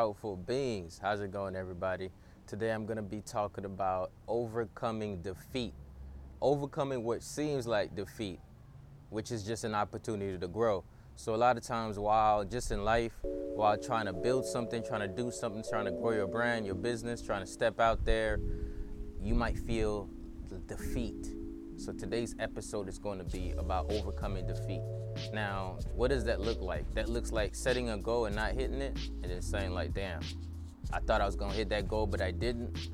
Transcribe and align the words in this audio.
Powerful 0.00 0.36
beings. 0.36 1.00
How's 1.02 1.20
it 1.22 1.32
going, 1.32 1.56
everybody? 1.56 2.10
Today 2.46 2.70
I'm 2.70 2.86
going 2.86 2.98
to 2.98 3.02
be 3.02 3.20
talking 3.20 3.64
about 3.64 4.12
overcoming 4.28 5.22
defeat. 5.22 5.74
Overcoming 6.40 7.02
what 7.02 7.20
seems 7.20 7.66
like 7.66 7.96
defeat, 7.96 8.38
which 9.10 9.32
is 9.32 9.42
just 9.42 9.64
an 9.64 9.74
opportunity 9.74 10.38
to 10.38 10.46
grow. 10.46 10.84
So, 11.16 11.34
a 11.34 11.36
lot 11.36 11.56
of 11.56 11.64
times, 11.64 11.98
while 11.98 12.44
just 12.44 12.70
in 12.70 12.84
life, 12.84 13.10
while 13.24 13.76
trying 13.76 14.06
to 14.06 14.12
build 14.12 14.46
something, 14.46 14.84
trying 14.84 15.00
to 15.00 15.08
do 15.08 15.32
something, 15.32 15.64
trying 15.68 15.86
to 15.86 15.90
grow 15.90 16.12
your 16.12 16.28
brand, 16.28 16.64
your 16.64 16.76
business, 16.76 17.20
trying 17.20 17.44
to 17.44 17.50
step 17.50 17.80
out 17.80 18.04
there, 18.04 18.38
you 19.20 19.34
might 19.34 19.58
feel 19.58 20.08
defeat. 20.68 21.37
So, 21.78 21.92
today's 21.92 22.34
episode 22.40 22.88
is 22.88 22.98
going 22.98 23.18
to 23.18 23.24
be 23.24 23.52
about 23.56 23.92
overcoming 23.92 24.48
defeat. 24.48 24.82
Now, 25.32 25.78
what 25.94 26.08
does 26.08 26.24
that 26.24 26.40
look 26.40 26.60
like? 26.60 26.92
That 26.94 27.08
looks 27.08 27.30
like 27.30 27.54
setting 27.54 27.90
a 27.90 27.96
goal 27.96 28.26
and 28.26 28.34
not 28.34 28.50
hitting 28.50 28.80
it, 28.82 28.98
and 29.22 29.30
then 29.30 29.40
saying, 29.40 29.70
like, 29.70 29.94
damn, 29.94 30.20
I 30.92 30.98
thought 30.98 31.20
I 31.20 31.26
was 31.26 31.36
gonna 31.36 31.52
hit 31.52 31.68
that 31.68 31.86
goal, 31.86 32.08
but 32.08 32.20
I 32.20 32.32
didn't. 32.32 32.90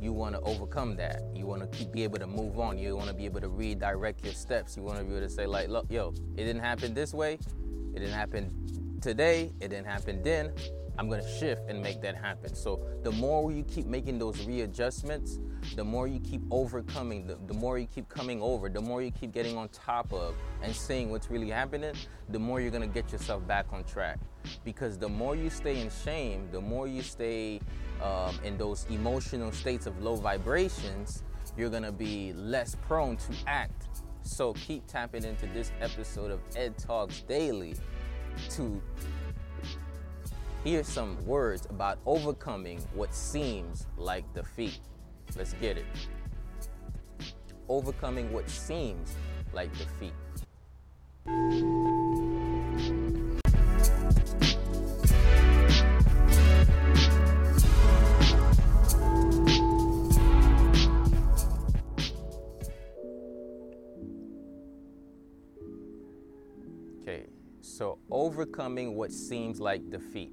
You 0.00 0.14
wanna 0.14 0.40
overcome 0.40 0.96
that. 0.96 1.20
You 1.34 1.44
wanna 1.44 1.66
keep 1.66 1.92
be 1.92 2.02
able 2.02 2.18
to 2.18 2.26
move 2.26 2.58
on. 2.58 2.78
You 2.78 2.96
wanna 2.96 3.12
be 3.12 3.26
able 3.26 3.42
to 3.42 3.48
redirect 3.48 4.24
your 4.24 4.32
steps. 4.32 4.74
You 4.74 4.82
wanna 4.82 5.04
be 5.04 5.10
able 5.10 5.20
to 5.20 5.28
say, 5.28 5.44
like, 5.46 5.68
look, 5.68 5.84
yo, 5.90 6.14
it 6.38 6.44
didn't 6.44 6.62
happen 6.62 6.94
this 6.94 7.12
way, 7.12 7.34
it 7.94 7.98
didn't 7.98 8.14
happen 8.14 8.98
today, 9.02 9.52
it 9.60 9.68
didn't 9.68 9.86
happen 9.86 10.22
then. 10.22 10.50
I'm 10.98 11.08
gonna 11.08 11.28
shift 11.38 11.62
and 11.68 11.82
make 11.82 12.00
that 12.02 12.14
happen. 12.14 12.54
So 12.54 12.80
the 13.02 13.12
more 13.12 13.50
you 13.50 13.64
keep 13.64 13.86
making 13.86 14.18
those 14.18 14.44
readjustments, 14.46 15.38
the 15.76 15.84
more 15.84 16.06
you 16.06 16.20
keep 16.20 16.42
overcoming, 16.50 17.26
the, 17.26 17.38
the 17.46 17.54
more 17.54 17.78
you 17.78 17.86
keep 17.86 18.08
coming 18.08 18.40
over, 18.42 18.68
the 18.68 18.80
more 18.80 19.02
you 19.02 19.10
keep 19.10 19.32
getting 19.32 19.56
on 19.56 19.68
top 19.70 20.12
of 20.12 20.34
and 20.62 20.74
seeing 20.74 21.10
what's 21.10 21.30
really 21.30 21.50
happening, 21.50 21.94
the 22.28 22.38
more 22.38 22.60
you're 22.60 22.70
gonna 22.70 22.86
get 22.86 23.10
yourself 23.10 23.46
back 23.46 23.66
on 23.72 23.82
track. 23.84 24.18
Because 24.64 24.98
the 24.98 25.08
more 25.08 25.34
you 25.34 25.50
stay 25.50 25.80
in 25.80 25.90
shame, 26.04 26.48
the 26.52 26.60
more 26.60 26.86
you 26.86 27.02
stay 27.02 27.60
um, 28.02 28.38
in 28.44 28.56
those 28.56 28.86
emotional 28.90 29.50
states 29.52 29.86
of 29.86 30.00
low 30.02 30.14
vibrations, 30.14 31.24
you're 31.56 31.70
gonna 31.70 31.92
be 31.92 32.32
less 32.34 32.76
prone 32.86 33.16
to 33.16 33.32
act. 33.46 33.88
So 34.22 34.54
keep 34.54 34.86
tapping 34.86 35.24
into 35.24 35.46
this 35.46 35.70
episode 35.80 36.30
of 36.30 36.40
Ed 36.56 36.78
Talks 36.78 37.22
Daily 37.22 37.74
to 38.50 38.80
hear 40.64 40.82
some 40.82 41.22
words 41.26 41.66
about 41.68 41.98
overcoming 42.06 42.80
what 42.94 43.14
seems 43.14 43.86
like 43.98 44.24
defeat. 44.32 44.80
Let's 45.36 45.52
get 45.60 45.76
it. 45.76 45.84
Overcoming 47.68 48.32
what 48.32 48.48
seems 48.48 49.14
like 49.52 49.70
defeat. 49.76 50.12
Overcoming 68.34 68.96
what 68.96 69.12
seems 69.12 69.60
like 69.60 69.90
defeat. 69.90 70.32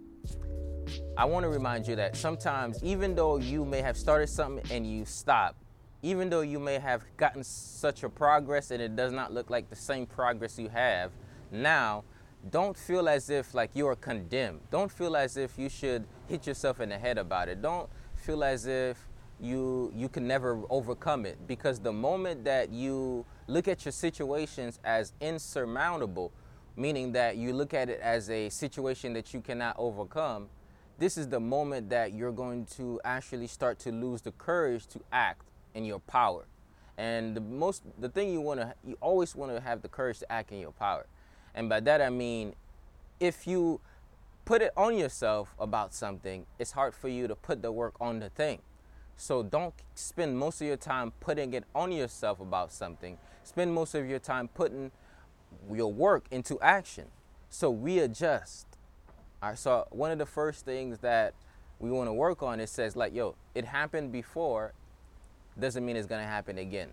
I 1.16 1.26
want 1.26 1.44
to 1.44 1.50
remind 1.50 1.88
you 1.88 1.96
that 1.98 2.16
sometimes, 2.16 2.84
even 2.84 3.14
though 3.14 3.38
you 3.38 3.64
may 3.64 3.80
have 3.82 3.96
started 3.96 4.26
something 4.26 4.66
and 4.72 4.92
you 4.92 5.06
stop, 5.06 5.56
even 6.02 6.28
though 6.28 6.42
you 6.42 6.60
may 6.60 6.80
have 6.80 7.04
gotten 7.18 7.44
such 7.44 8.02
a 8.02 8.10
progress 8.10 8.72
and 8.72 8.82
it 8.82 8.96
does 8.96 9.14
not 9.14 9.32
look 9.32 9.52
like 9.52 9.70
the 9.70 9.76
same 9.76 10.08
progress 10.08 10.58
you 10.58 10.68
have 10.70 11.12
now, 11.52 12.04
don't 12.50 12.76
feel 12.76 13.08
as 13.08 13.30
if 13.30 13.54
like 13.54 13.70
you 13.76 13.88
are 13.88 13.96
condemned. 13.96 14.62
Don't 14.72 14.92
feel 14.92 15.16
as 15.16 15.38
if 15.38 15.60
you 15.60 15.70
should 15.70 16.04
hit 16.28 16.48
yourself 16.48 16.80
in 16.80 16.90
the 16.90 16.98
head 16.98 17.20
about 17.20 17.50
it. 17.50 17.62
Don't 17.62 17.88
feel 18.16 18.44
as 18.44 18.66
if 18.66 18.98
you 19.40 19.92
you 19.96 20.10
can 20.10 20.28
never 20.28 20.60
overcome 20.72 21.28
it 21.28 21.38
because 21.48 21.80
the 21.80 21.94
moment 21.94 22.44
that 22.46 22.72
you 22.72 23.26
look 23.46 23.68
at 23.68 23.86
your 23.86 23.92
situations 23.92 24.80
as 24.84 25.14
insurmountable, 25.22 26.32
meaning 26.76 27.12
that 27.14 27.38
you 27.38 27.54
look 27.54 27.74
at 27.74 27.90
it 27.90 28.00
as 28.02 28.30
a 28.30 28.50
situation 28.50 29.14
that 29.14 29.34
you 29.34 29.42
cannot 29.42 29.76
overcome, 29.78 30.50
this 30.98 31.18
is 31.18 31.28
the 31.28 31.40
moment 31.40 31.90
that 31.90 32.14
you're 32.14 32.32
going 32.32 32.66
to 32.78 33.02
actually 33.04 33.48
start 33.48 33.80
to 33.80 33.92
lose 33.92 34.22
the 34.22 34.32
courage 34.34 34.86
to 34.88 35.02
act 35.12 35.44
in 35.74 35.86
your 35.86 36.00
power. 36.00 36.46
And 36.98 37.36
the 37.36 37.42
most 37.42 37.84
the 38.00 38.10
thing 38.10 38.32
you 38.32 38.42
want 38.42 38.60
to 38.60 38.76
you 38.86 38.98
always 39.02 39.36
want 39.36 39.52
to 39.56 39.60
have 39.60 39.82
the 39.82 39.88
courage 39.88 40.20
to 40.20 40.32
act 40.32 40.52
in 40.52 40.60
your 40.60 40.72
power. 40.72 41.08
And 41.56 41.68
by 41.68 41.80
that 41.80 42.02
I 42.02 42.10
mean 42.10 42.54
if 43.20 43.48
you 43.48 43.82
put 44.46 44.62
it 44.62 44.72
on 44.76 44.98
yourself 44.98 45.56
about 45.60 45.94
something, 45.94 46.46
it's 46.60 46.72
hard 46.72 46.94
for 46.94 47.08
you 47.08 47.28
to 47.28 47.36
put 47.36 47.62
the 47.62 47.72
work 47.72 47.96
on 48.00 48.20
the 48.20 48.30
thing. 48.30 48.60
So 49.16 49.44
don't 49.44 49.74
spend 49.94 50.38
most 50.38 50.62
of 50.62 50.68
your 50.68 50.78
time 50.78 51.14
putting 51.20 51.54
it 51.54 51.64
on 51.76 51.92
yourself 51.92 52.40
about 52.40 52.72
something. 52.72 53.18
Spend 53.44 53.74
most 53.74 53.96
of 53.96 54.08
your 54.08 54.20
time 54.20 54.48
putting 54.48 54.92
your 55.72 55.92
work 55.92 56.26
into 56.32 56.60
action. 56.62 57.08
So 57.50 57.70
we 57.70 58.00
readjust. 58.00 58.68
All 59.42 59.50
right, 59.50 59.58
so 59.58 59.88
one 59.92 60.12
of 60.12 60.18
the 60.18 60.26
first 60.26 60.66
things 60.66 61.00
that 61.00 61.34
we 61.80 61.90
want 61.90 62.08
to 62.08 62.14
work 62.14 62.44
on 62.44 62.60
it 62.60 62.70
says 62.70 62.96
like, 62.96 63.14
yo, 63.14 63.36
it 63.56 63.66
happened 63.66 64.12
before 64.12 64.74
doesn't 65.60 65.86
mean 65.86 65.96
it's 65.96 66.08
to 66.08 66.18
happen 66.18 66.58
again. 66.58 66.90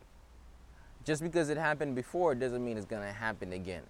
Just 1.05 1.23
because 1.23 1.49
it 1.49 1.57
happened 1.57 1.95
before 1.95 2.35
doesn't 2.35 2.65
mean 2.65 2.77
it's 2.77 2.87
to 3.03 3.13
happen 3.13 3.53
again. 3.53 3.83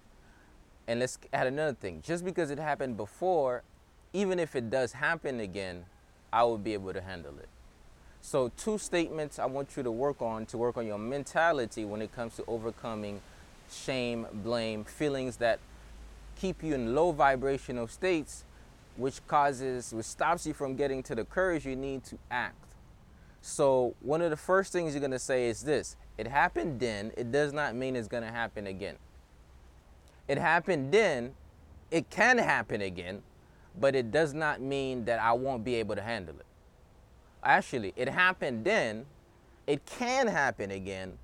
And 0.87 0.99
let's 0.99 1.17
add 1.33 1.47
another 1.47 1.73
thing. 1.73 2.01
Just 2.03 2.25
because 2.25 2.49
it 2.49 2.59
happened 2.59 2.97
before, 2.97 3.63
even 4.13 4.39
if 4.39 4.55
it 4.55 4.69
does 4.69 4.93
happen 4.93 5.39
again, 5.39 5.85
I 6.31 6.43
will 6.43 6.57
be 6.57 6.73
able 6.73 6.93
to 6.93 7.01
handle 7.01 7.37
it. 7.39 7.49
So, 8.21 8.51
two 8.57 8.77
statements 8.77 9.39
I 9.39 9.45
want 9.45 9.77
you 9.77 9.83
to 9.83 9.91
work 9.91 10.21
on 10.21 10.45
to 10.47 10.57
work 10.57 10.77
on 10.77 10.85
your 10.85 10.97
mentality 10.97 11.85
when 11.85 12.01
it 12.01 12.13
comes 12.13 12.35
to 12.35 12.43
overcoming 12.47 13.21
shame, 13.71 14.27
blame, 14.31 14.83
feelings 14.83 15.37
that 15.37 15.59
keep 16.35 16.63
you 16.63 16.73
in 16.73 16.95
low 16.95 17.11
vibrational 17.11 17.87
states, 17.87 18.43
which 18.95 19.25
causes, 19.27 19.93
which 19.93 20.05
stops 20.05 20.45
you 20.45 20.53
from 20.53 20.75
getting 20.75 21.03
to 21.03 21.15
the 21.15 21.25
courage 21.25 21.65
you 21.65 21.75
need 21.75 22.03
to 22.05 22.17
act. 22.31 22.55
So, 23.41 23.95
one 24.01 24.21
of 24.21 24.29
the 24.29 24.37
first 24.37 24.73
things 24.73 24.93
you're 24.93 24.99
going 24.99 25.11
to 25.11 25.19
say 25.19 25.47
is 25.47 25.61
this 25.61 25.95
it 26.17 26.27
happened 26.27 26.79
then, 26.79 27.11
it 27.17 27.31
does 27.31 27.53
not 27.53 27.75
mean 27.75 27.95
it's 27.95 28.07
going 28.07 28.23
to 28.23 28.31
happen 28.31 28.67
again. 28.67 28.97
It 30.27 30.37
happened 30.37 30.91
then, 30.91 31.33
it 31.89 32.09
can 32.09 32.37
happen 32.37 32.81
again, 32.81 33.23
but 33.79 33.95
it 33.95 34.11
does 34.11 34.33
not 34.33 34.61
mean 34.61 35.05
that 35.05 35.19
I 35.19 35.31
won't 35.33 35.63
be 35.63 35.75
able 35.75 35.95
to 35.95 36.01
handle 36.01 36.35
it. 36.37 36.45
Actually, 37.43 37.93
it 37.95 38.09
happened 38.09 38.65
then, 38.65 39.05
it 39.65 39.85
can 39.85 40.27
happen 40.27 40.71
again, 40.71 41.17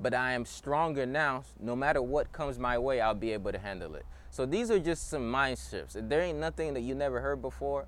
but 0.00 0.14
I 0.14 0.32
am 0.32 0.44
stronger 0.44 1.06
now. 1.06 1.44
No 1.60 1.76
matter 1.76 2.00
what 2.00 2.32
comes 2.32 2.58
my 2.58 2.78
way, 2.78 3.00
I'll 3.00 3.14
be 3.14 3.32
able 3.32 3.52
to 3.52 3.58
handle 3.58 3.94
it. 3.94 4.04
So 4.30 4.46
these 4.46 4.70
are 4.70 4.78
just 4.78 5.08
some 5.10 5.30
mind 5.30 5.58
shifts. 5.58 5.96
There 5.98 6.22
ain't 6.22 6.38
nothing 6.38 6.74
that 6.74 6.80
you 6.80 6.94
never 6.94 7.20
heard 7.20 7.42
before. 7.42 7.86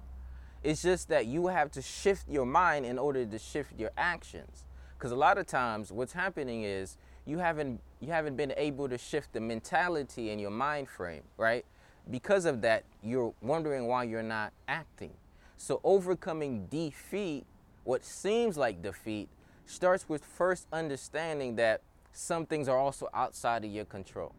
It's 0.63 0.83
just 0.83 1.09
that 1.09 1.27
you 1.27 1.49
have 1.49 1.71
to 1.73 1.83
shift 1.83 2.29
your 2.29 2.47
mind 2.47 2.87
in 2.87 2.99
order 2.99 3.25
to 3.25 3.39
shift 3.39 3.79
your 3.79 3.91
actions. 3.97 4.65
Because 4.97 5.11
a 5.11 5.17
lot 5.17 5.39
of 5.39 5.47
times, 5.47 5.91
what's 5.91 6.13
happening 6.13 6.63
is 6.63 6.97
you 7.27 7.39
haven't 7.39 7.81
you 8.01 8.09
haven't 8.09 8.37
been 8.37 8.53
able 8.57 8.89
to 8.89 8.99
shift 8.99 9.33
the 9.33 9.41
mentality 9.41 10.31
in 10.31 10.39
your 10.39 10.51
mind 10.51 10.89
frame, 10.89 11.23
right? 11.37 11.65
Because 12.11 12.45
of 12.45 12.63
that, 12.63 12.85
you're 13.03 13.33
wondering 13.41 13.87
why 13.87 14.05
you're 14.05 14.23
not 14.23 14.53
acting. 14.67 15.13
So 15.57 15.81
overcoming 15.85 16.67
defeat, 16.67 17.47
what 17.85 18.05
seems 18.05 18.57
like 18.57 18.83
defeat, 18.83 19.29
starts 19.67 20.09
with 20.09 20.25
first 20.25 20.67
understanding 20.73 21.57
that 21.57 21.81
some 22.13 22.47
things 22.47 22.69
are 22.69 22.79
also 22.79 23.09
outside 23.15 23.65
of 23.65 23.71
your 23.71 23.85
control. 23.85 24.35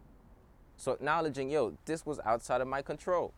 So 0.76 0.92
acknowledging, 0.92 1.50
yo, 1.50 1.76
this 1.84 2.06
was 2.06 2.20
outside 2.24 2.60
of 2.60 2.68
my 2.68 2.82
control. 2.82 3.32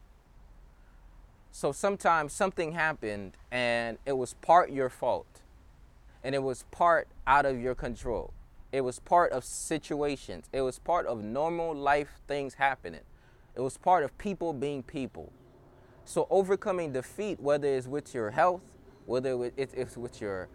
So 1.51 1.73
sometimes 1.73 2.33
something 2.33 2.73
happened 2.73 3.37
and 3.51 3.99
it 4.05 4.17
was 4.17 4.35
part 4.35 4.71
your 4.71 4.91
fault. 4.91 5.41
And 6.23 6.35
it 6.35 6.43
was 6.43 6.65
part 6.71 7.09
out 7.27 7.47
of 7.47 7.61
your 7.61 7.75
control. 7.75 8.33
It 8.73 8.81
was 8.83 8.99
part 8.99 9.33
of 9.33 9.45
situations. 9.45 10.47
It 10.53 10.63
was 10.63 10.79
part 10.79 11.07
of 11.07 11.23
normal 11.23 11.75
life 11.75 12.21
things 12.27 12.55
happening. 12.55 13.01
It 13.55 13.61
was 13.61 13.79
part 13.79 14.05
of 14.05 14.19
people 14.19 14.53
being 14.53 14.83
people. 14.83 15.33
So 16.05 16.27
overcoming 16.29 16.93
defeat, 16.93 17.41
whether 17.41 17.69
it's 17.69 17.87
with 17.87 18.13
your 18.13 18.33
health, 18.33 18.63
whether 19.07 19.51
it's 19.57 19.97
with 19.97 20.21
your 20.21 20.49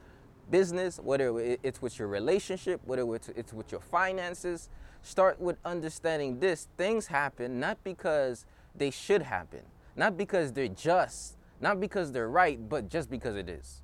business, 0.51 0.99
whether 0.99 1.39
it's 1.39 1.81
with 1.81 1.97
your 1.99 2.09
relationship, 2.09 2.81
whether 2.85 3.05
it's 3.15 3.53
with 3.53 3.71
your 3.71 3.81
finances, 3.81 4.69
start 5.01 5.39
with 5.41 5.57
understanding 5.65 6.39
this. 6.39 6.67
Things 6.77 7.07
happen 7.07 7.59
not 7.59 7.83
because 7.83 8.45
they 8.75 8.91
should 8.91 9.23
happen, 9.23 9.61
not 9.95 10.17
because 10.17 10.53
they're 10.53 10.67
just, 10.67 11.37
not 11.61 11.79
because 11.79 12.11
they're 12.11 12.29
right, 12.29 12.69
but 12.69 12.89
just 12.89 13.09
because 13.09 13.35
it 13.35 13.49
is. 13.49 13.81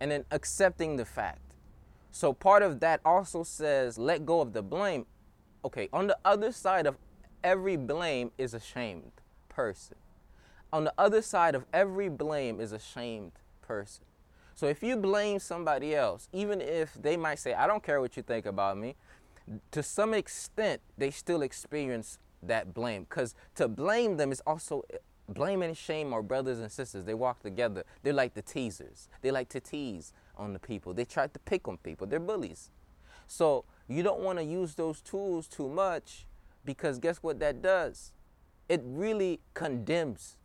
And 0.00 0.10
then 0.10 0.24
accepting 0.30 0.96
the 0.96 1.04
fact. 1.06 1.40
So 2.12 2.32
part 2.32 2.62
of 2.62 2.80
that 2.80 3.00
also 3.04 3.42
says 3.42 3.98
let 3.98 4.26
go 4.26 4.40
of 4.40 4.52
the 4.52 4.62
blame. 4.62 5.06
Okay, 5.64 5.88
on 5.92 6.06
the 6.08 6.18
other 6.24 6.52
side 6.52 6.86
of 6.86 6.96
every 7.42 7.76
blame 7.76 8.30
is 8.38 8.54
a 8.54 8.60
shamed 8.60 9.12
person. 9.48 9.96
on 10.72 10.84
the 10.84 10.94
other 10.98 11.22
side 11.22 11.54
of 11.54 11.64
every 11.72 12.08
blame 12.08 12.60
is 12.60 12.72
a 12.72 12.80
shamed 12.80 13.32
person. 13.62 14.04
So 14.54 14.66
if 14.66 14.82
you 14.82 14.96
blame 14.96 15.38
somebody 15.40 15.94
else, 15.94 16.28
even 16.32 16.60
if 16.60 16.94
they 16.94 17.16
might 17.16 17.38
say, 17.38 17.54
I 17.54 17.66
don't 17.66 17.82
care 17.82 18.00
what 18.00 18.16
you 18.16 18.22
think 18.22 18.46
about 18.46 18.78
me, 18.78 18.94
to 19.72 19.82
some 19.82 20.14
extent, 20.14 20.80
they 20.96 21.10
still 21.10 21.42
experience 21.42 22.18
that 22.42 22.72
blame. 22.72 23.06
Because 23.08 23.34
to 23.56 23.68
blame 23.68 24.16
them 24.16 24.32
is 24.32 24.40
also 24.46 24.82
eh, 24.92 24.98
blame 25.28 25.62
and 25.62 25.76
shame 25.76 26.12
are 26.12 26.22
brothers 26.22 26.60
and 26.60 26.70
sisters. 26.70 27.04
They 27.04 27.14
walk 27.14 27.40
together. 27.42 27.84
They're 28.02 28.12
like 28.12 28.34
the 28.34 28.42
teasers. 28.42 29.08
They 29.22 29.30
like 29.30 29.48
to 29.50 29.60
tease 29.60 30.12
on 30.36 30.52
the 30.52 30.58
people. 30.58 30.94
They 30.94 31.04
try 31.04 31.26
to 31.26 31.38
pick 31.40 31.66
on 31.66 31.78
people. 31.78 32.06
They're 32.06 32.20
bullies. 32.20 32.70
So 33.26 33.64
you 33.88 34.02
don't 34.02 34.20
want 34.20 34.38
to 34.38 34.44
use 34.44 34.74
those 34.74 35.00
tools 35.00 35.48
too 35.48 35.68
much 35.68 36.26
because 36.64 36.98
guess 36.98 37.18
what 37.18 37.40
that 37.40 37.60
does? 37.60 38.12
It 38.68 38.82
really 38.84 39.40
condemns. 39.52 40.36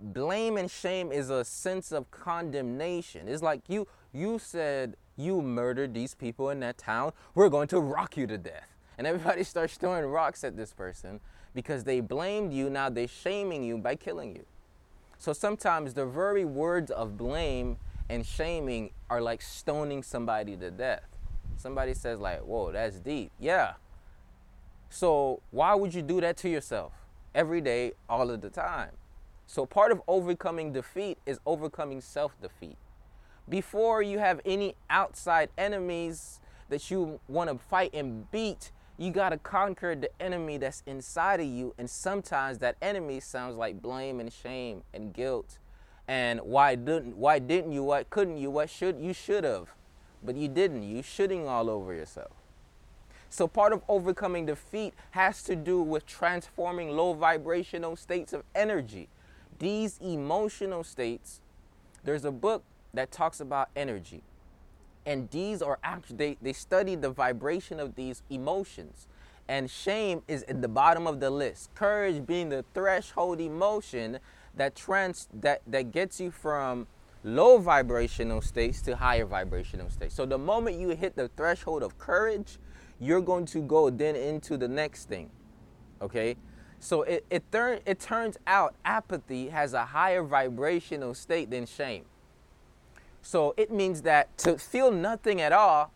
Blame 0.00 0.56
and 0.56 0.70
shame 0.70 1.10
is 1.10 1.30
a 1.30 1.44
sense 1.44 1.92
of 1.92 2.10
condemnation. 2.10 3.28
It's 3.28 3.42
like 3.42 3.62
you 3.68 3.86
you 4.12 4.38
said 4.38 4.96
you 5.16 5.40
murdered 5.40 5.94
these 5.94 6.14
people 6.14 6.50
in 6.50 6.60
that 6.60 6.78
town. 6.78 7.12
We're 7.34 7.48
going 7.48 7.68
to 7.68 7.80
rock 7.80 8.16
you 8.16 8.26
to 8.26 8.38
death. 8.38 8.68
And 8.98 9.06
everybody 9.06 9.42
starts 9.44 9.76
throwing 9.76 10.04
rocks 10.06 10.44
at 10.44 10.56
this 10.56 10.72
person 10.72 11.20
because 11.54 11.84
they 11.84 12.00
blamed 12.00 12.52
you. 12.52 12.68
Now 12.68 12.90
they're 12.90 13.08
shaming 13.08 13.62
you 13.62 13.78
by 13.78 13.96
killing 13.96 14.36
you. 14.36 14.44
So 15.18 15.32
sometimes 15.32 15.94
the 15.94 16.06
very 16.06 16.44
words 16.44 16.90
of 16.90 17.16
blame 17.16 17.78
and 18.08 18.24
shaming 18.24 18.90
are 19.08 19.20
like 19.20 19.42
stoning 19.42 20.02
somebody 20.02 20.56
to 20.56 20.70
death. 20.70 21.08
Somebody 21.56 21.94
says, 21.94 22.20
like, 22.20 22.40
whoa, 22.40 22.70
that's 22.72 23.00
deep. 23.00 23.32
Yeah. 23.40 23.74
So 24.90 25.40
why 25.50 25.74
would 25.74 25.94
you 25.94 26.02
do 26.02 26.20
that 26.20 26.36
to 26.38 26.48
yourself 26.48 26.92
every 27.34 27.60
day, 27.60 27.92
all 28.08 28.30
of 28.30 28.42
the 28.42 28.50
time? 28.50 28.90
So 29.46 29.64
part 29.64 29.92
of 29.92 30.02
overcoming 30.08 30.72
defeat 30.72 31.18
is 31.24 31.38
overcoming 31.46 32.00
self 32.00 32.32
defeat. 32.40 32.76
Before 33.48 34.02
you 34.02 34.18
have 34.18 34.40
any 34.44 34.74
outside 34.90 35.50
enemies 35.56 36.40
that 36.68 36.90
you 36.90 37.20
want 37.28 37.50
to 37.50 37.58
fight 37.58 37.94
and 37.94 38.28
beat, 38.32 38.72
you 38.98 39.12
got 39.12 39.28
to 39.30 39.38
conquer 39.38 39.94
the 39.94 40.10
enemy 40.20 40.56
that's 40.56 40.82
inside 40.84 41.40
of 41.40 41.46
you. 41.46 41.74
And 41.78 41.88
sometimes 41.88 42.58
that 42.58 42.76
enemy 42.82 43.20
sounds 43.20 43.54
like 43.54 43.80
blame 43.80 44.18
and 44.18 44.32
shame 44.32 44.82
and 44.92 45.12
guilt. 45.12 45.58
And 46.08 46.40
why 46.40 46.74
didn't 46.74 47.16
why 47.16 47.38
didn't 47.38 47.72
you? 47.72 47.84
What 47.84 48.10
couldn't 48.10 48.38
you? 48.38 48.50
What 48.50 48.70
should 48.70 48.98
you 49.00 49.12
should 49.12 49.44
have? 49.44 49.74
But 50.22 50.36
you 50.36 50.48
didn't. 50.48 50.82
You 50.82 51.02
shooting 51.02 51.46
all 51.46 51.70
over 51.70 51.94
yourself. 51.94 52.32
So 53.28 53.46
part 53.46 53.72
of 53.72 53.82
overcoming 53.88 54.46
defeat 54.46 54.94
has 55.10 55.42
to 55.44 55.56
do 55.56 55.82
with 55.82 56.06
transforming 56.06 56.90
low 56.90 57.12
vibrational 57.12 57.96
states 57.96 58.32
of 58.32 58.44
energy. 58.54 59.08
These 59.58 59.98
emotional 60.02 60.84
states, 60.84 61.40
there's 62.04 62.24
a 62.24 62.32
book 62.32 62.62
that 62.94 63.10
talks 63.10 63.40
about 63.40 63.68
energy. 63.76 64.22
And 65.04 65.30
these 65.30 65.62
are 65.62 65.78
actually 65.84 66.16
they, 66.16 66.36
they 66.42 66.52
study 66.52 66.94
the 66.94 67.10
vibration 67.10 67.78
of 67.78 67.94
these 67.94 68.22
emotions. 68.28 69.06
And 69.48 69.70
shame 69.70 70.22
is 70.26 70.42
at 70.44 70.60
the 70.60 70.68
bottom 70.68 71.06
of 71.06 71.20
the 71.20 71.30
list. 71.30 71.72
Courage 71.74 72.26
being 72.26 72.48
the 72.48 72.64
threshold 72.74 73.40
emotion 73.40 74.18
that 74.56 74.74
trans 74.74 75.28
that 75.32 75.62
that 75.66 75.92
gets 75.92 76.18
you 76.20 76.30
from 76.30 76.88
low 77.22 77.58
vibrational 77.58 78.40
states 78.40 78.80
to 78.82 78.96
higher 78.96 79.26
vibrational 79.26 79.90
states. 79.90 80.14
So 80.14 80.26
the 80.26 80.38
moment 80.38 80.80
you 80.80 80.90
hit 80.90 81.14
the 81.14 81.28
threshold 81.36 81.82
of 81.82 81.98
courage 81.98 82.58
you're 82.98 83.20
going 83.20 83.46
to 83.46 83.60
go 83.60 83.90
then 83.90 84.16
into 84.16 84.56
the 84.56 84.68
next 84.68 85.08
thing 85.08 85.30
okay 86.00 86.36
so 86.78 87.02
it 87.02 87.24
it, 87.30 87.50
turn, 87.50 87.80
it 87.86 88.00
turns 88.00 88.36
out 88.46 88.74
apathy 88.84 89.48
has 89.48 89.72
a 89.74 89.86
higher 89.86 90.22
vibrational 90.22 91.14
state 91.14 91.50
than 91.50 91.66
shame 91.66 92.04
so 93.26 93.54
it 93.56 93.72
means 93.72 94.02
that 94.02 94.38
to 94.38 94.56
feel 94.56 94.92
nothing 94.92 95.40
at 95.40 95.52
all 95.52 95.90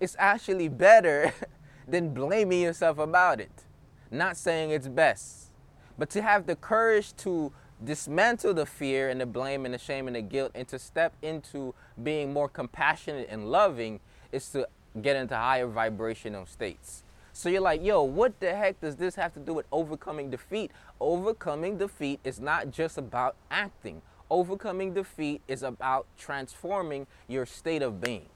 is 0.00 0.16
actually 0.18 0.68
better 0.68 1.30
than 1.86 2.14
blaming 2.14 2.62
yourself 2.62 2.98
about 2.98 3.38
it. 3.38 3.64
Not 4.10 4.38
saying 4.38 4.70
it's 4.70 4.88
best, 4.88 5.50
but 5.98 6.08
to 6.10 6.22
have 6.22 6.46
the 6.46 6.56
courage 6.56 7.14
to 7.18 7.52
dismantle 7.84 8.54
the 8.54 8.64
fear 8.64 9.10
and 9.10 9.20
the 9.20 9.26
blame 9.26 9.66
and 9.66 9.74
the 9.74 9.78
shame 9.78 10.06
and 10.06 10.16
the 10.16 10.22
guilt 10.22 10.52
and 10.54 10.66
to 10.68 10.78
step 10.78 11.12
into 11.20 11.74
being 12.02 12.32
more 12.32 12.48
compassionate 12.48 13.28
and 13.30 13.50
loving 13.50 14.00
is 14.32 14.48
to 14.52 14.66
get 15.02 15.16
into 15.16 15.36
higher 15.36 15.66
vibrational 15.66 16.46
states. 16.46 17.02
So 17.40 17.48
you're 17.48 17.60
like, 17.62 17.82
yo, 17.82 18.02
what 18.02 18.38
the 18.38 18.54
heck 18.54 18.80
does 18.80 18.96
this 18.96 19.14
have 19.14 19.32
to 19.34 19.40
do 19.40 19.54
with 19.54 19.66
overcoming 19.72 20.30
defeat? 20.30 20.70
Overcoming 21.00 21.78
defeat 21.78 22.20
is 22.22 22.38
not 22.38 22.70
just 22.70 22.98
about 22.98 23.36
acting 23.50 24.02
overcoming 24.30 24.94
defeat 24.94 25.42
is 25.48 25.62
about 25.62 26.06
transforming 26.16 27.06
your 27.26 27.44
state 27.44 27.82
of 27.82 28.00
being, 28.00 28.28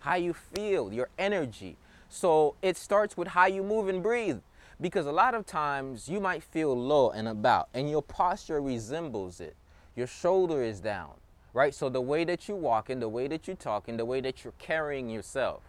how 0.00 0.14
you 0.14 0.34
feel, 0.34 0.92
your 0.92 1.08
energy. 1.18 1.76
So 2.08 2.56
it 2.62 2.76
starts 2.76 3.16
with 3.16 3.28
how 3.28 3.46
you 3.46 3.62
move 3.62 3.88
and 3.88 4.02
breathe. 4.02 4.40
Because 4.80 5.04
a 5.06 5.12
lot 5.12 5.34
of 5.34 5.44
times 5.44 6.08
you 6.08 6.20
might 6.20 6.42
feel 6.42 6.74
low 6.74 7.10
and 7.10 7.28
about, 7.28 7.68
and 7.74 7.90
your 7.90 8.02
posture 8.02 8.62
resembles 8.62 9.38
it. 9.38 9.54
Your 9.94 10.06
shoulder 10.06 10.62
is 10.62 10.80
down, 10.80 11.12
right? 11.52 11.74
So 11.74 11.90
the 11.90 12.00
way 12.00 12.24
that 12.24 12.48
you 12.48 12.56
walk 12.56 12.88
and 12.88 13.02
the 13.02 13.08
way 13.08 13.28
that 13.28 13.46
you 13.46 13.54
talk 13.54 13.88
and 13.88 13.98
the 13.98 14.06
way 14.06 14.22
that 14.22 14.42
you're 14.42 14.54
carrying 14.58 15.10
yourself. 15.10 15.62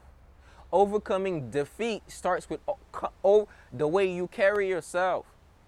Overcoming 0.73 1.49
defeat 1.49 2.03
starts 2.07 2.49
with 2.49 2.61
oh, 2.67 2.77
oh, 3.23 3.47
the 3.73 3.87
way 3.87 4.09
you 4.11 4.27
carry 4.27 4.69
yourself. 4.69 5.25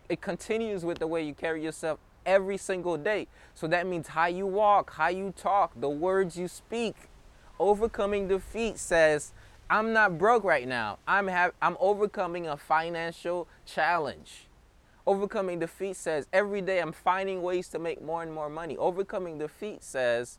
It 0.07 0.21
continues 0.21 0.85
with 0.85 0.99
the 0.99 1.07
way 1.07 1.23
you 1.23 1.33
carry 1.33 1.63
yourself 1.63 1.99
every 2.25 2.57
single 2.57 2.97
day. 2.97 3.27
So 3.53 3.67
that 3.67 3.85
means 3.85 4.07
how 4.07 4.27
you 4.27 4.47
walk, 4.47 4.93
how 4.93 5.09
you 5.09 5.33
talk, 5.35 5.73
the 5.79 5.89
words 5.89 6.37
you 6.37 6.47
speak. 6.47 6.95
Overcoming 7.59 8.27
defeat 8.27 8.77
says, 8.77 9.33
I'm 9.69 9.93
not 9.93 10.17
broke 10.17 10.43
right 10.43 10.67
now. 10.67 10.99
I'm 11.07 11.27
have 11.27 11.53
I'm 11.61 11.77
overcoming 11.79 12.47
a 12.47 12.57
financial 12.57 13.47
challenge. 13.65 14.47
Overcoming 15.05 15.59
defeat 15.59 15.95
says 15.95 16.27
every 16.31 16.61
day 16.61 16.79
I'm 16.79 16.93
finding 16.93 17.41
ways 17.41 17.67
to 17.69 17.79
make 17.79 18.01
more 18.01 18.23
and 18.23 18.33
more 18.33 18.49
money. 18.49 18.77
Overcoming 18.77 19.37
defeat 19.37 19.83
says 19.83 20.37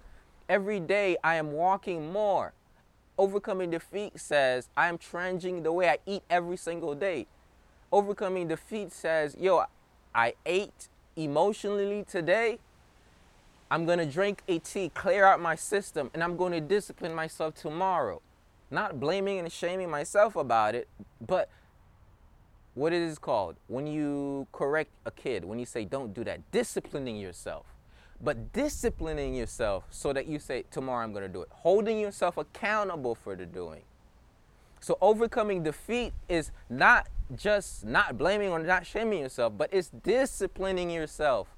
every 0.48 0.80
day 0.80 1.16
I 1.22 1.34
am 1.34 1.52
walking 1.52 2.12
more. 2.12 2.52
Overcoming 3.16 3.70
defeat 3.70 4.18
says 4.18 4.68
I 4.76 4.88
am 4.88 4.98
changing 4.98 5.62
the 5.62 5.72
way 5.72 5.88
I 5.88 5.98
eat 6.06 6.22
every 6.28 6.56
single 6.56 6.94
day. 6.94 7.26
Overcoming 7.92 8.48
defeat 8.48 8.92
says, 8.92 9.36
yo, 9.38 9.64
I 10.14 10.34
ate 10.44 10.88
emotionally 11.16 12.04
today, 12.04 12.58
I'm 13.70 13.86
going 13.86 13.98
to 13.98 14.06
drink 14.06 14.42
a 14.48 14.58
tea, 14.58 14.90
clear 14.94 15.24
out 15.24 15.40
my 15.40 15.54
system, 15.54 16.10
and 16.12 16.22
I'm 16.22 16.36
going 16.36 16.52
to 16.52 16.60
discipline 16.60 17.14
myself 17.14 17.54
tomorrow. 17.54 18.20
Not 18.70 18.98
blaming 18.98 19.38
and 19.38 19.50
shaming 19.50 19.90
myself 19.90 20.36
about 20.36 20.74
it, 20.74 20.88
but 21.24 21.48
what 22.74 22.92
it 22.92 23.02
is 23.02 23.18
called 23.18 23.56
when 23.68 23.86
you 23.86 24.48
correct 24.52 24.90
a 25.06 25.10
kid, 25.10 25.44
when 25.44 25.58
you 25.58 25.66
say, 25.66 25.84
don't 25.84 26.12
do 26.12 26.24
that, 26.24 26.50
disciplining 26.50 27.16
yourself. 27.16 27.66
But 28.20 28.52
disciplining 28.52 29.34
yourself 29.34 29.84
so 29.90 30.12
that 30.12 30.26
you 30.26 30.38
say, 30.38 30.64
tomorrow 30.70 31.04
I'm 31.04 31.12
going 31.12 31.24
to 31.24 31.28
do 31.28 31.42
it. 31.42 31.48
Holding 31.50 31.98
yourself 31.98 32.36
accountable 32.36 33.14
for 33.14 33.36
the 33.36 33.46
doing. 33.46 33.82
So 34.80 34.98
overcoming 35.00 35.62
defeat 35.62 36.12
is 36.28 36.50
not 36.68 37.08
just 37.34 37.84
not 37.84 38.18
blaming 38.18 38.50
or 38.50 38.58
not 38.58 38.86
shaming 38.86 39.20
yourself, 39.20 39.54
but 39.56 39.70
it's 39.72 39.88
disciplining 39.88 40.90
yourself, 40.90 41.48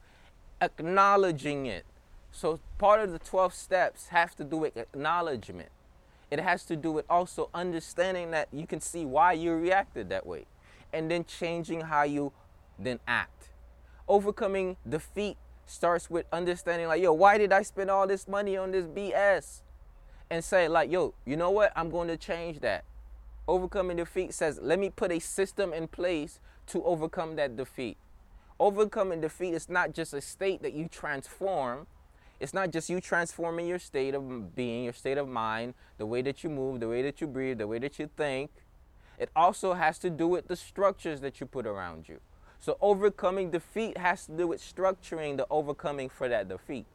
acknowledging 0.60 1.66
it. 1.66 1.84
So 2.30 2.60
part 2.78 3.00
of 3.00 3.12
the 3.12 3.18
12 3.18 3.52
steps 3.52 4.08
have 4.08 4.36
to 4.36 4.44
do 4.44 4.58
with 4.58 4.76
acknowledgement. 4.76 5.70
It 6.30 6.40
has 6.40 6.64
to 6.66 6.76
do 6.76 6.92
with 6.92 7.04
also 7.08 7.50
understanding 7.54 8.30
that 8.32 8.48
you 8.52 8.66
can 8.66 8.80
see 8.80 9.04
why 9.04 9.32
you 9.32 9.54
reacted 9.54 10.08
that 10.10 10.26
way 10.26 10.46
and 10.92 11.10
then 11.10 11.24
changing 11.24 11.82
how 11.82 12.02
you 12.02 12.32
then 12.78 13.00
act. 13.06 13.48
Overcoming 14.08 14.76
defeat 14.88 15.36
starts 15.66 16.08
with 16.08 16.26
understanding 16.32 16.88
like, 16.88 17.02
yo, 17.02 17.12
why 17.12 17.38
did 17.38 17.52
I 17.52 17.62
spend 17.62 17.90
all 17.90 18.06
this 18.06 18.26
money 18.26 18.56
on 18.56 18.70
this 18.70 18.86
BS? 18.86 19.62
And 20.30 20.42
say 20.42 20.68
like, 20.68 20.90
yo, 20.90 21.14
you 21.24 21.36
know 21.36 21.50
what? 21.50 21.72
I'm 21.76 21.90
going 21.90 22.08
to 22.08 22.16
change 22.16 22.60
that. 22.60 22.84
Overcoming 23.48 23.96
defeat 23.96 24.34
says, 24.34 24.58
let 24.60 24.78
me 24.78 24.90
put 24.90 25.12
a 25.12 25.20
system 25.20 25.72
in 25.72 25.86
place 25.86 26.40
to 26.68 26.82
overcome 26.84 27.36
that 27.36 27.56
defeat. 27.56 27.96
Overcoming 28.58 29.20
defeat 29.20 29.54
is 29.54 29.68
not 29.68 29.92
just 29.92 30.14
a 30.14 30.20
state 30.20 30.62
that 30.62 30.72
you 30.72 30.88
transform. 30.88 31.86
It's 32.40 32.52
not 32.52 32.70
just 32.70 32.90
you 32.90 33.00
transforming 33.00 33.66
your 33.66 33.78
state 33.78 34.14
of 34.14 34.54
being, 34.54 34.84
your 34.84 34.92
state 34.92 35.18
of 35.18 35.28
mind, 35.28 35.74
the 35.98 36.06
way 36.06 36.22
that 36.22 36.42
you 36.42 36.50
move, 36.50 36.80
the 36.80 36.88
way 36.88 37.02
that 37.02 37.20
you 37.20 37.26
breathe, 37.26 37.58
the 37.58 37.66
way 37.66 37.78
that 37.78 37.98
you 37.98 38.10
think. 38.16 38.50
It 39.18 39.30
also 39.34 39.74
has 39.74 39.98
to 40.00 40.10
do 40.10 40.26
with 40.26 40.48
the 40.48 40.56
structures 40.56 41.20
that 41.20 41.40
you 41.40 41.46
put 41.46 41.66
around 41.66 42.08
you. 42.08 42.20
So 42.60 42.76
overcoming 42.80 43.50
defeat 43.50 43.98
has 43.98 44.26
to 44.26 44.32
do 44.32 44.48
with 44.48 44.60
structuring 44.60 45.36
the 45.36 45.46
overcoming 45.50 46.08
for 46.08 46.28
that 46.28 46.48
defeat. 46.48 46.86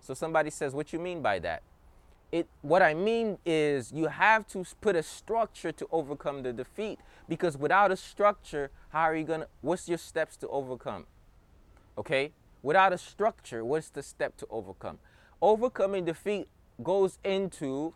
So 0.00 0.14
somebody 0.14 0.50
says, 0.50 0.74
what 0.74 0.92
you 0.92 0.98
mean 0.98 1.22
by 1.22 1.38
that? 1.40 1.62
it 2.32 2.48
what 2.62 2.82
I 2.82 2.94
mean 2.94 3.38
is 3.46 3.92
you 3.92 4.08
have 4.08 4.46
to 4.48 4.64
put 4.80 4.96
a 4.96 5.02
structure 5.02 5.72
to 5.72 5.86
overcome 5.92 6.42
the 6.42 6.52
defeat 6.52 6.98
because 7.28 7.56
without 7.56 7.92
a 7.92 7.96
structure, 7.96 8.70
how 8.90 9.02
are 9.02 9.16
you 9.16 9.24
gonna 9.24 9.46
what's 9.60 9.88
your 9.88 9.98
steps 9.98 10.36
to 10.38 10.48
overcome? 10.48 11.06
Okay? 11.96 12.32
Without 12.62 12.92
a 12.92 12.98
structure, 12.98 13.64
what's 13.64 13.90
the 13.90 14.02
step 14.02 14.36
to 14.38 14.46
overcome? 14.50 14.98
Overcoming 15.40 16.04
defeat 16.04 16.48
goes 16.82 17.18
into 17.24 17.94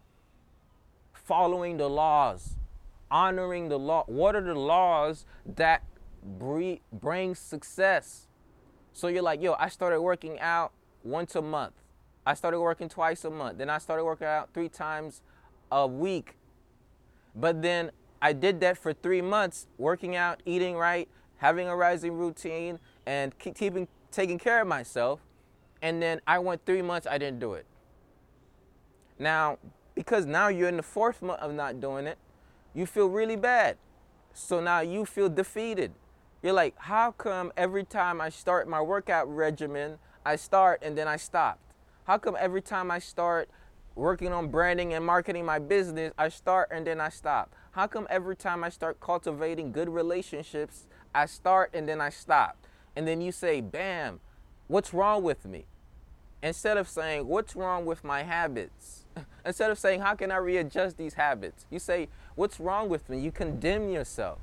following 1.12 1.76
the 1.76 1.88
laws, 1.88 2.56
honoring 3.10 3.68
the 3.68 3.78
law. 3.78 4.04
What 4.06 4.36
are 4.36 4.40
the 4.40 4.54
laws 4.54 5.24
that 5.56 5.82
bring 6.22 7.34
success? 7.34 8.26
So 8.92 9.08
you're 9.08 9.22
like, 9.22 9.42
yo, 9.42 9.54
I 9.58 9.68
started 9.68 10.00
working 10.00 10.38
out 10.40 10.72
once 11.02 11.34
a 11.34 11.42
month. 11.42 11.74
I 12.26 12.34
started 12.34 12.60
working 12.60 12.88
twice 12.88 13.24
a 13.24 13.30
month. 13.30 13.58
Then 13.58 13.70
I 13.70 13.78
started 13.78 14.04
working 14.04 14.26
out 14.26 14.50
three 14.52 14.68
times 14.68 15.22
a 15.72 15.86
week. 15.86 16.36
But 17.34 17.62
then 17.62 17.90
I 18.20 18.32
did 18.32 18.60
that 18.60 18.76
for 18.76 18.92
three 18.92 19.22
months, 19.22 19.66
working 19.78 20.16
out, 20.16 20.42
eating 20.44 20.76
right, 20.76 21.08
having 21.38 21.68
a 21.68 21.76
rising 21.76 22.12
routine, 22.12 22.78
and 23.06 23.36
keeping 23.38 23.88
taking 24.10 24.38
care 24.38 24.60
of 24.60 24.68
myself. 24.68 25.20
And 25.80 26.02
then 26.02 26.20
I 26.26 26.38
went 26.38 26.66
three 26.66 26.82
months, 26.82 27.06
I 27.06 27.16
didn't 27.16 27.40
do 27.40 27.54
it. 27.54 27.64
Now, 29.18 29.58
because 29.94 30.26
now 30.26 30.48
you're 30.48 30.68
in 30.68 30.76
the 30.76 30.82
fourth 30.82 31.22
month 31.22 31.40
of 31.40 31.54
not 31.54 31.80
doing 31.80 32.06
it, 32.06 32.18
you 32.74 32.86
feel 32.86 33.08
really 33.08 33.36
bad. 33.36 33.76
So 34.32 34.60
now 34.60 34.80
you 34.80 35.04
feel 35.04 35.28
defeated. 35.28 35.92
You're 36.42 36.54
like, 36.54 36.74
how 36.78 37.12
come 37.12 37.52
every 37.54 37.84
time 37.84 38.18
I 38.18 38.30
start 38.30 38.66
my 38.66 38.80
workout 38.80 39.28
regimen, 39.34 39.98
I 40.24 40.36
start 40.36 40.80
and 40.82 40.96
then 40.96 41.06
I 41.06 41.16
stop? 41.16 41.58
How 42.04 42.16
come 42.16 42.34
every 42.40 42.62
time 42.62 42.90
I 42.90 42.98
start 42.98 43.50
working 43.94 44.32
on 44.32 44.48
branding 44.48 44.94
and 44.94 45.04
marketing 45.04 45.44
my 45.44 45.58
business, 45.58 46.14
I 46.16 46.30
start 46.30 46.70
and 46.72 46.86
then 46.86 46.98
I 46.98 47.10
stop? 47.10 47.54
How 47.72 47.86
come 47.86 48.06
every 48.08 48.36
time 48.36 48.64
I 48.64 48.70
start 48.70 49.00
cultivating 49.00 49.70
good 49.70 49.90
relationships, 49.90 50.86
I 51.14 51.26
start 51.26 51.70
and 51.74 51.86
then 51.86 52.00
I 52.00 52.08
stop? 52.08 52.56
And 52.96 53.06
then 53.06 53.20
you 53.20 53.32
say, 53.32 53.60
bam, 53.60 54.20
what's 54.66 54.94
wrong 54.94 55.22
with 55.22 55.44
me? 55.44 55.66
Instead 56.42 56.78
of 56.78 56.88
saying, 56.88 57.26
what's 57.26 57.54
wrong 57.54 57.84
with 57.84 58.02
my 58.02 58.22
habits? 58.22 59.04
Instead 59.44 59.70
of 59.70 59.78
saying, 59.78 60.00
how 60.00 60.14
can 60.14 60.32
I 60.32 60.36
readjust 60.36 60.96
these 60.96 61.14
habits? 61.14 61.66
You 61.68 61.78
say, 61.78 62.08
what's 62.34 62.58
wrong 62.58 62.88
with 62.88 63.10
me? 63.10 63.20
You 63.20 63.30
condemn 63.30 63.90
yourself. 63.90 64.38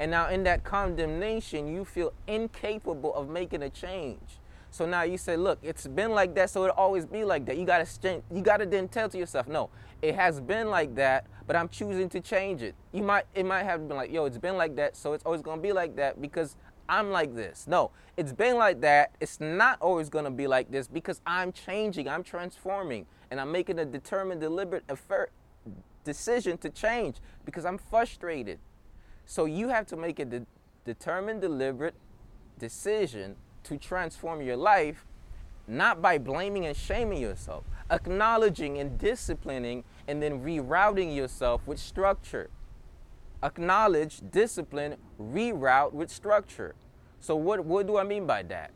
And 0.00 0.10
now 0.10 0.30
in 0.30 0.44
that 0.44 0.64
condemnation, 0.64 1.68
you 1.68 1.84
feel 1.84 2.14
incapable 2.26 3.14
of 3.14 3.28
making 3.28 3.62
a 3.62 3.68
change. 3.68 4.40
So 4.70 4.86
now 4.86 5.02
you 5.02 5.18
say, 5.18 5.36
look, 5.36 5.58
it's 5.62 5.86
been 5.86 6.12
like 6.12 6.34
that, 6.36 6.48
so 6.48 6.64
it'll 6.64 6.76
always 6.76 7.04
be 7.04 7.22
like 7.22 7.44
that. 7.44 7.58
You 7.58 7.66
gotta 7.66 8.22
you 8.32 8.40
gotta 8.40 8.64
then 8.64 8.88
tell 8.88 9.10
to 9.10 9.18
yourself, 9.18 9.46
no, 9.46 9.68
it 10.00 10.14
has 10.14 10.40
been 10.40 10.70
like 10.70 10.94
that, 10.94 11.26
but 11.46 11.54
I'm 11.54 11.68
choosing 11.68 12.08
to 12.10 12.20
change 12.20 12.62
it. 12.62 12.74
You 12.92 13.02
might 13.02 13.24
it 13.34 13.44
might 13.44 13.64
have 13.64 13.86
been 13.88 13.96
like, 13.98 14.10
yo, 14.10 14.24
it's 14.24 14.38
been 14.38 14.56
like 14.56 14.74
that, 14.76 14.96
so 14.96 15.12
it's 15.12 15.24
always 15.26 15.42
gonna 15.42 15.60
be 15.60 15.72
like 15.72 15.96
that 15.96 16.18
because 16.22 16.56
I'm 16.88 17.10
like 17.10 17.34
this. 17.36 17.66
No, 17.68 17.90
it's 18.16 18.32
been 18.32 18.56
like 18.56 18.80
that. 18.80 19.14
It's 19.20 19.38
not 19.38 19.82
always 19.82 20.08
gonna 20.08 20.30
be 20.30 20.46
like 20.46 20.70
this 20.70 20.88
because 20.88 21.20
I'm 21.26 21.52
changing, 21.52 22.08
I'm 22.08 22.22
transforming, 22.22 23.04
and 23.30 23.38
I'm 23.38 23.52
making 23.52 23.78
a 23.78 23.84
determined, 23.84 24.40
deliberate 24.40 24.84
effort 24.88 25.30
decision 26.04 26.56
to 26.58 26.70
change 26.70 27.16
because 27.44 27.66
I'm 27.66 27.76
frustrated. 27.76 28.60
So 29.30 29.44
you 29.44 29.68
have 29.68 29.86
to 29.86 29.96
make 29.96 30.18
a 30.18 30.24
de- 30.24 30.44
determined, 30.84 31.40
deliberate 31.40 31.94
decision 32.58 33.36
to 33.62 33.78
transform 33.78 34.42
your 34.42 34.56
life, 34.56 35.06
not 35.68 36.02
by 36.02 36.18
blaming 36.18 36.66
and 36.66 36.76
shaming 36.76 37.22
yourself, 37.22 37.62
acknowledging 37.92 38.78
and 38.78 38.98
disciplining, 38.98 39.84
and 40.08 40.20
then 40.20 40.42
rerouting 40.42 41.14
yourself 41.14 41.64
with 41.64 41.78
structure. 41.78 42.50
Acknowledge, 43.40 44.20
discipline, 44.32 44.96
reroute 45.16 45.92
with 45.92 46.10
structure. 46.10 46.74
So, 47.20 47.36
what, 47.36 47.64
what 47.64 47.86
do 47.86 47.98
I 47.98 48.02
mean 48.02 48.26
by 48.26 48.42
that? 48.42 48.72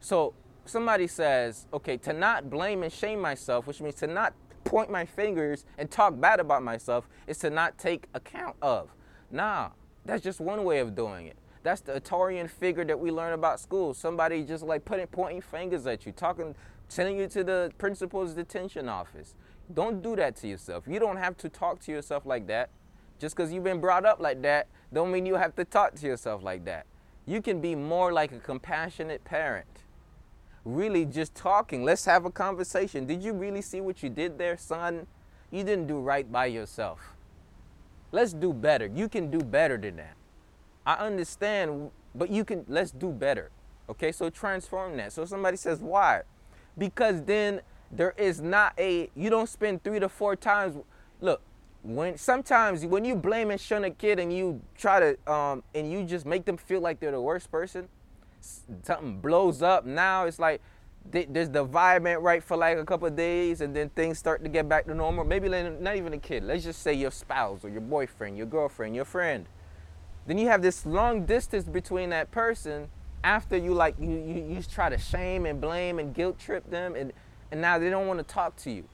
So, 0.00 0.32
somebody 0.64 1.06
says, 1.06 1.66
okay, 1.70 1.98
to 1.98 2.14
not 2.14 2.48
blame 2.48 2.82
and 2.82 2.90
shame 2.90 3.20
myself, 3.20 3.66
which 3.66 3.82
means 3.82 3.96
to 3.96 4.06
not 4.06 4.32
point 4.64 4.90
my 4.90 5.04
fingers 5.04 5.66
and 5.76 5.90
talk 5.90 6.18
bad 6.18 6.40
about 6.40 6.62
myself, 6.62 7.10
is 7.26 7.36
to 7.40 7.50
not 7.50 7.76
take 7.76 8.08
account 8.14 8.56
of. 8.62 8.88
Nah, 9.30 9.70
that's 10.04 10.22
just 10.22 10.40
one 10.40 10.64
way 10.64 10.80
of 10.80 10.94
doing 10.94 11.26
it. 11.26 11.36
That's 11.62 11.80
the 11.80 12.00
Atarian 12.00 12.50
figure 12.50 12.84
that 12.84 12.98
we 12.98 13.10
learn 13.10 13.32
about 13.34 13.60
school. 13.60 13.94
Somebody 13.94 14.42
just 14.42 14.64
like 14.64 14.84
putting 14.84 15.06
pointing 15.06 15.40
fingers 15.40 15.86
at 15.86 16.04
you, 16.04 16.12
talking, 16.12 16.54
sending 16.88 17.18
you 17.18 17.28
to 17.28 17.44
the 17.44 17.72
principal's 17.78 18.34
detention 18.34 18.88
office. 18.88 19.34
Don't 19.72 20.02
do 20.02 20.16
that 20.16 20.36
to 20.36 20.48
yourself. 20.48 20.84
You 20.88 20.98
don't 20.98 21.18
have 21.18 21.36
to 21.38 21.48
talk 21.48 21.80
to 21.82 21.92
yourself 21.92 22.26
like 22.26 22.48
that. 22.48 22.70
Just 23.20 23.36
because 23.36 23.52
you've 23.52 23.62
been 23.62 23.80
brought 23.80 24.04
up 24.04 24.18
like 24.18 24.42
that, 24.42 24.66
don't 24.92 25.12
mean 25.12 25.24
you 25.24 25.36
have 25.36 25.54
to 25.54 25.64
talk 25.64 25.94
to 25.94 26.06
yourself 26.06 26.42
like 26.42 26.64
that. 26.64 26.86
You 27.24 27.40
can 27.40 27.60
be 27.60 27.76
more 27.76 28.12
like 28.12 28.32
a 28.32 28.38
compassionate 28.38 29.22
parent. 29.22 29.84
Really 30.64 31.04
just 31.04 31.34
talking. 31.34 31.84
Let's 31.84 32.04
have 32.06 32.24
a 32.24 32.30
conversation. 32.30 33.06
Did 33.06 33.22
you 33.22 33.32
really 33.32 33.62
see 33.62 33.80
what 33.80 34.02
you 34.02 34.08
did 34.08 34.38
there, 34.38 34.56
son? 34.56 35.06
You 35.52 35.62
didn't 35.62 35.86
do 35.86 36.00
right 36.00 36.30
by 36.30 36.46
yourself. 36.46 37.11
Let's 38.12 38.34
do 38.34 38.52
better. 38.52 38.86
You 38.86 39.08
can 39.08 39.30
do 39.30 39.38
better 39.38 39.78
than 39.78 39.96
that. 39.96 40.14
I 40.84 40.94
understand, 40.94 41.90
but 42.14 42.30
you 42.30 42.44
can, 42.44 42.64
let's 42.68 42.90
do 42.90 43.10
better. 43.10 43.50
Okay, 43.88 44.12
so 44.12 44.30
transform 44.30 44.96
that. 44.98 45.12
So 45.12 45.24
somebody 45.24 45.56
says, 45.56 45.80
why? 45.80 46.22
Because 46.76 47.22
then 47.22 47.62
there 47.90 48.14
is 48.16 48.40
not 48.40 48.74
a, 48.78 49.10
you 49.14 49.30
don't 49.30 49.48
spend 49.48 49.82
three 49.82 49.98
to 49.98 50.08
four 50.08 50.36
times. 50.36 50.76
Look, 51.20 51.40
when 51.82 52.16
sometimes 52.16 52.86
when 52.86 53.04
you 53.04 53.16
blame 53.16 53.50
and 53.50 53.60
shun 53.60 53.84
a 53.84 53.90
kid 53.90 54.18
and 54.18 54.32
you 54.32 54.60
try 54.76 55.00
to, 55.00 55.32
um, 55.32 55.62
and 55.74 55.90
you 55.90 56.04
just 56.04 56.26
make 56.26 56.44
them 56.44 56.56
feel 56.56 56.80
like 56.80 57.00
they're 57.00 57.10
the 57.10 57.20
worst 57.20 57.50
person, 57.50 57.88
something 58.82 59.20
blows 59.20 59.62
up. 59.62 59.84
Now 59.86 60.26
it's 60.26 60.38
like, 60.38 60.60
there's 61.10 61.50
the 61.50 61.62
environment 61.62 62.22
right 62.22 62.42
for 62.42 62.56
like 62.56 62.78
a 62.78 62.84
couple 62.84 63.06
of 63.06 63.16
days 63.16 63.60
and 63.60 63.74
then 63.74 63.90
things 63.90 64.18
start 64.18 64.42
to 64.44 64.48
get 64.48 64.68
back 64.68 64.86
to 64.86 64.94
normal? 64.94 65.24
Maybe 65.24 65.48
not 65.48 65.96
even 65.96 66.12
a 66.12 66.18
kid. 66.18 66.44
Let's 66.44 66.64
just 66.64 66.82
say 66.82 66.94
your 66.94 67.10
spouse 67.10 67.64
or 67.64 67.68
your 67.68 67.80
boyfriend 67.80 68.36
your 68.36 68.46
girlfriend 68.46 68.94
your 68.94 69.04
friend. 69.04 69.46
Then 70.26 70.38
you 70.38 70.48
have 70.48 70.62
this 70.62 70.86
long 70.86 71.26
distance 71.26 71.64
between 71.64 72.10
that 72.10 72.30
person 72.30 72.88
after 73.24 73.56
you 73.56 73.74
like 73.74 73.94
you, 74.00 74.10
you, 74.10 74.54
you 74.54 74.62
try 74.62 74.88
to 74.88 74.98
shame 74.98 75.46
and 75.46 75.60
blame 75.60 75.98
and 75.98 76.14
guilt 76.14 76.38
trip 76.38 76.68
them 76.70 76.94
and, 76.94 77.12
and 77.50 77.60
now 77.60 77.78
they 77.78 77.90
don't 77.90 78.06
want 78.06 78.18
to 78.18 78.24
talk 78.24 78.56
to 78.56 78.70
you. 78.70 78.84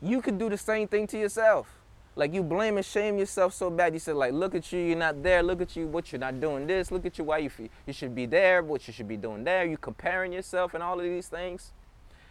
You 0.00 0.22
could 0.22 0.38
do 0.38 0.48
the 0.48 0.58
same 0.58 0.88
thing 0.88 1.06
to 1.08 1.18
yourself 1.18 1.81
like 2.14 2.34
you 2.34 2.42
blame 2.42 2.76
and 2.76 2.84
shame 2.84 3.18
yourself 3.18 3.54
so 3.54 3.70
bad. 3.70 3.94
You 3.94 3.98
said 3.98 4.16
like 4.16 4.32
look 4.32 4.54
at 4.54 4.72
you 4.72 4.80
you're 4.80 4.96
not 4.96 5.22
there. 5.22 5.42
Look 5.42 5.60
at 5.60 5.76
you 5.76 5.86
what 5.86 6.12
you're 6.12 6.20
not 6.20 6.40
doing 6.40 6.66
this. 6.66 6.90
Look 6.90 7.06
at 7.06 7.18
you 7.18 7.24
why 7.24 7.38
you 7.38 7.50
feel 7.50 7.68
you 7.86 7.92
should 7.92 8.14
be 8.14 8.26
there 8.26 8.62
what 8.62 8.86
you 8.86 8.92
should 8.92 9.08
be 9.08 9.16
doing 9.16 9.44
there. 9.44 9.64
You 9.64 9.76
comparing 9.76 10.32
yourself 10.32 10.74
and 10.74 10.82
all 10.82 10.98
of 10.98 11.04
these 11.04 11.28
things. 11.28 11.72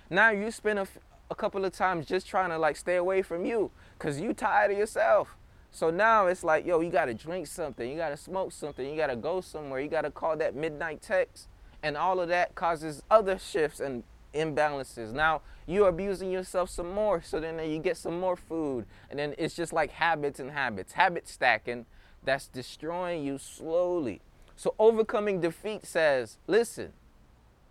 Now 0.09 0.29
you 0.29 0.51
spend 0.51 0.79
a, 0.79 0.88
a 1.29 1.35
couple 1.35 1.63
of 1.65 1.71
times 1.71 2.05
just 2.05 2.27
trying 2.27 2.50
to 2.50 2.57
like 2.57 2.75
stay 2.75 2.97
away 2.97 3.21
from 3.21 3.45
you 3.45 3.71
because 3.97 4.19
you 4.19 4.33
tired 4.33 4.71
of 4.71 4.77
yourself. 4.77 5.35
So 5.71 5.89
now 5.89 6.27
it's 6.27 6.43
like, 6.43 6.65
yo, 6.65 6.81
you 6.81 6.89
gotta 6.89 7.13
drink 7.13 7.47
something, 7.47 7.89
you 7.89 7.95
gotta 7.95 8.17
smoke 8.17 8.51
something, 8.51 8.88
you 8.88 8.97
gotta 8.97 9.15
go 9.15 9.39
somewhere, 9.39 9.79
you 9.79 9.88
gotta 9.88 10.11
call 10.11 10.35
that 10.38 10.53
midnight 10.53 11.01
text, 11.01 11.47
and 11.81 11.95
all 11.95 12.19
of 12.19 12.27
that 12.27 12.55
causes 12.55 13.01
other 13.09 13.39
shifts 13.39 13.79
and 13.79 14.03
imbalances. 14.33 15.13
Now 15.13 15.41
you're 15.67 15.89
abusing 15.89 16.31
yourself 16.31 16.69
some 16.69 16.91
more, 16.91 17.21
so 17.21 17.39
then 17.39 17.59
you 17.69 17.79
get 17.79 17.97
some 17.97 18.19
more 18.19 18.35
food, 18.35 18.85
and 19.09 19.19
then 19.19 19.35
it's 19.38 19.55
just 19.55 19.73
like 19.73 19.91
habits 19.91 20.39
and 20.39 20.51
habits, 20.51 20.93
habit 20.93 21.27
stacking 21.27 21.85
that's 22.23 22.47
destroying 22.47 23.23
you 23.23 23.38
slowly. 23.38 24.21
So 24.55 24.75
overcoming 24.77 25.41
defeat 25.41 25.85
says, 25.85 26.38
listen, 26.47 26.93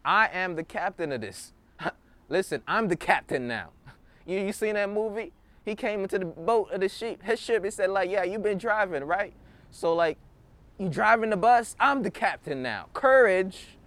I 0.05 0.29
am 0.33 0.57
the 0.57 0.65
captain 0.65 1.13
of 1.13 1.21
this. 1.21 1.53
listen, 2.29 2.63
I'm 2.67 2.89
the 2.89 2.97
captain 2.97 3.47
now. 3.47 3.71
You 4.27 4.39
you 4.39 4.53
seen 4.53 4.75
that 4.75 4.91
movie? 4.91 5.33
He 5.65 5.75
came 5.75 6.03
into 6.03 6.19
the 6.19 6.27
boat 6.27 6.71
of 6.71 6.81
the 6.81 6.89
ship, 6.89 7.23
his 7.23 7.41
ship. 7.41 7.65
He 7.65 7.71
said, 7.71 7.91
like, 7.91 8.11
yeah, 8.11 8.23
you've 8.23 8.43
been 8.43 8.59
driving, 8.59 9.03
right? 9.03 9.33
So 9.71 9.95
like, 9.95 10.19
you 10.79 10.89
driving 10.89 11.31
the 11.31 11.37
bus. 11.37 11.75
I'm 11.81 12.03
the 12.03 12.11
captain 12.11 12.63
now. 12.63 12.87
Courage, 12.93 13.79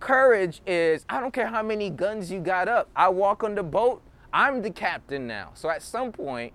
courage 0.00 0.60
is 0.66 1.04
I 1.08 1.20
don't 1.20 1.32
care 1.32 1.48
how 1.48 1.62
many 1.62 1.90
guns 1.90 2.30
you 2.30 2.40
got 2.40 2.68
up. 2.68 2.88
I 2.94 3.08
walk 3.08 3.42
on 3.44 3.54
the 3.54 3.62
boat. 3.62 4.02
I'm 4.32 4.62
the 4.62 4.70
captain 4.70 5.26
now. 5.26 5.52
So 5.54 5.70
at 5.70 5.82
some 5.82 6.12
point, 6.12 6.52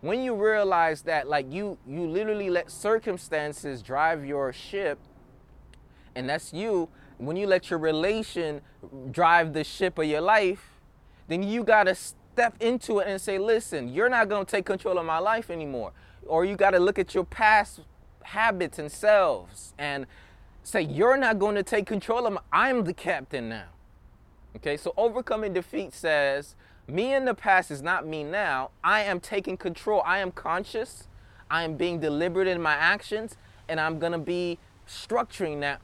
when 0.00 0.22
you 0.22 0.34
realize 0.34 1.02
that, 1.02 1.28
like 1.28 1.52
you, 1.52 1.76
you 1.86 2.06
literally 2.06 2.50
let 2.50 2.70
circumstances 2.70 3.82
drive 3.82 4.24
your 4.24 4.52
ship, 4.52 4.98
and 6.14 6.28
that's 6.28 6.52
you. 6.52 6.88
When 7.18 7.36
you 7.36 7.48
let 7.48 7.68
your 7.68 7.80
relation 7.80 8.60
drive 9.10 9.52
the 9.52 9.64
ship 9.64 9.98
of 9.98 10.04
your 10.04 10.20
life, 10.20 10.78
then 11.26 11.42
you 11.42 11.64
gotta 11.64 11.96
step 12.38 12.54
into 12.60 13.00
it 13.00 13.08
and 13.08 13.20
say, 13.20 13.36
listen, 13.36 13.92
you're 13.92 14.08
not 14.08 14.28
going 14.28 14.46
to 14.46 14.50
take 14.50 14.64
control 14.64 14.96
of 14.96 15.04
my 15.04 15.18
life 15.18 15.50
anymore. 15.50 15.92
Or 16.24 16.44
you 16.44 16.54
got 16.54 16.70
to 16.70 16.78
look 16.78 16.96
at 16.96 17.12
your 17.12 17.24
past 17.24 17.80
habits 18.22 18.78
and 18.78 18.92
selves 18.92 19.74
and 19.76 20.06
say, 20.68 20.82
you're 20.82 21.16
not 21.16 21.38
going 21.38 21.54
to 21.54 21.62
take 21.62 21.86
control 21.86 22.26
of 22.26 22.34
my, 22.34 22.40
I'm 22.52 22.84
the 22.84 22.92
captain 22.92 23.48
now. 23.48 23.68
Okay, 24.56 24.76
so 24.76 24.92
overcoming 24.96 25.52
defeat 25.52 25.94
says, 25.94 26.54
me 26.86 27.14
in 27.14 27.24
the 27.24 27.34
past 27.34 27.70
is 27.70 27.82
not 27.82 28.06
me 28.06 28.24
now. 28.24 28.70
I 28.82 29.02
am 29.02 29.20
taking 29.20 29.56
control. 29.56 30.02
I 30.04 30.18
am 30.18 30.30
conscious. 30.30 31.06
I 31.50 31.64
am 31.64 31.76
being 31.76 32.00
deliberate 32.00 32.48
in 32.48 32.60
my 32.60 32.74
actions, 32.74 33.36
and 33.68 33.80
I'm 33.80 33.98
going 33.98 34.12
to 34.12 34.18
be 34.18 34.58
structuring 34.86 35.60
that 35.60 35.80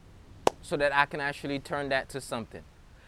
so 0.63 0.77
that 0.77 0.95
I 0.95 1.07
can 1.07 1.21
actually 1.21 1.59
turn 1.59 1.89
that 1.91 2.09
to 2.11 2.21
something. 2.21 2.63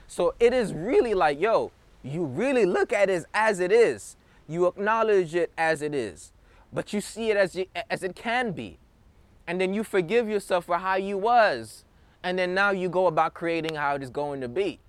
So 0.06 0.34
it 0.38 0.52
is 0.52 0.72
really 0.72 1.14
like, 1.14 1.40
yo, 1.40 1.72
you 2.02 2.24
really 2.24 2.66
look 2.66 2.92
at 2.92 3.10
it 3.10 3.24
as 3.34 3.60
it 3.60 3.72
is. 3.72 4.16
You 4.46 4.66
acknowledge 4.66 5.34
it 5.34 5.50
as 5.58 5.82
it 5.82 5.94
is, 5.94 6.32
but 6.72 6.92
you 6.92 7.00
see 7.00 7.30
it 7.30 7.36
as, 7.36 7.56
you, 7.56 7.66
as 7.90 8.02
it 8.02 8.14
can 8.14 8.52
be. 8.52 8.78
And 9.46 9.60
then 9.60 9.72
you 9.72 9.84
forgive 9.84 10.28
yourself 10.28 10.66
for 10.66 10.78
how 10.78 10.96
you 10.96 11.18
was. 11.18 11.84
And 12.22 12.38
then 12.38 12.54
now 12.54 12.70
you 12.70 12.88
go 12.88 13.06
about 13.06 13.34
creating 13.34 13.76
how 13.76 13.94
it 13.94 14.02
is 14.02 14.10
going 14.10 14.40
to 14.40 14.48
be. 14.48 14.80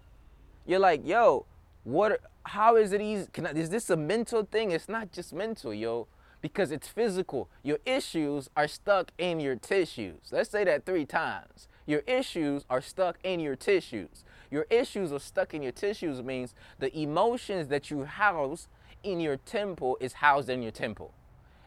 You're 0.65 0.79
like, 0.79 1.05
yo, 1.05 1.45
what, 1.83 2.19
how 2.43 2.75
is 2.75 2.91
it 2.91 3.01
easy? 3.01 3.27
I, 3.37 3.51
is 3.51 3.69
this 3.69 3.89
a 3.89 3.95
mental 3.95 4.43
thing? 4.43 4.71
It's 4.71 4.89
not 4.89 5.11
just 5.11 5.33
mental, 5.33 5.73
yo, 5.73 6.07
because 6.41 6.71
it's 6.71 6.87
physical. 6.87 7.49
Your 7.63 7.77
issues 7.85 8.49
are 8.57 8.67
stuck 8.67 9.11
in 9.17 9.39
your 9.39 9.55
tissues. 9.55 10.19
Let's 10.31 10.49
say 10.49 10.63
that 10.63 10.85
three 10.85 11.05
times. 11.05 11.67
Your 11.85 12.01
issues 12.01 12.65
are 12.69 12.81
stuck 12.81 13.17
in 13.23 13.39
your 13.39 13.55
tissues. 13.55 14.25
Your 14.51 14.65
issues 14.69 15.11
are 15.11 15.19
stuck 15.19 15.53
in 15.53 15.61
your 15.61 15.71
tissues 15.71 16.21
means 16.21 16.53
the 16.79 16.95
emotions 16.97 17.69
that 17.69 17.89
you 17.89 18.03
house 18.03 18.67
in 19.03 19.19
your 19.19 19.37
temple 19.37 19.97
is 20.01 20.13
housed 20.13 20.49
in 20.49 20.61
your 20.61 20.71
temple. 20.71 21.13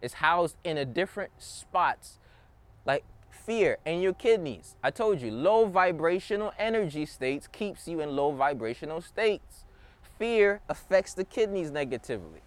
It's 0.02 0.14
housed 0.14 0.56
in 0.64 0.78
a 0.78 0.85
different 0.85 1.32
spots, 1.38 2.18
like 2.84 3.04
fear 3.30 3.78
and 3.84 4.02
your 4.02 4.12
kidneys. 4.12 4.76
I 4.82 4.90
told 4.90 5.20
you, 5.20 5.30
low 5.30 5.66
vibrational 5.66 6.52
energy 6.58 7.06
states 7.06 7.46
keeps 7.46 7.88
you 7.88 8.00
in 8.00 8.14
low 8.14 8.32
vibrational 8.32 9.00
states. 9.00 9.64
Fear 10.18 10.60
affects 10.68 11.14
the 11.14 11.25
kidneys 11.25 11.70
negatively. 11.70 12.40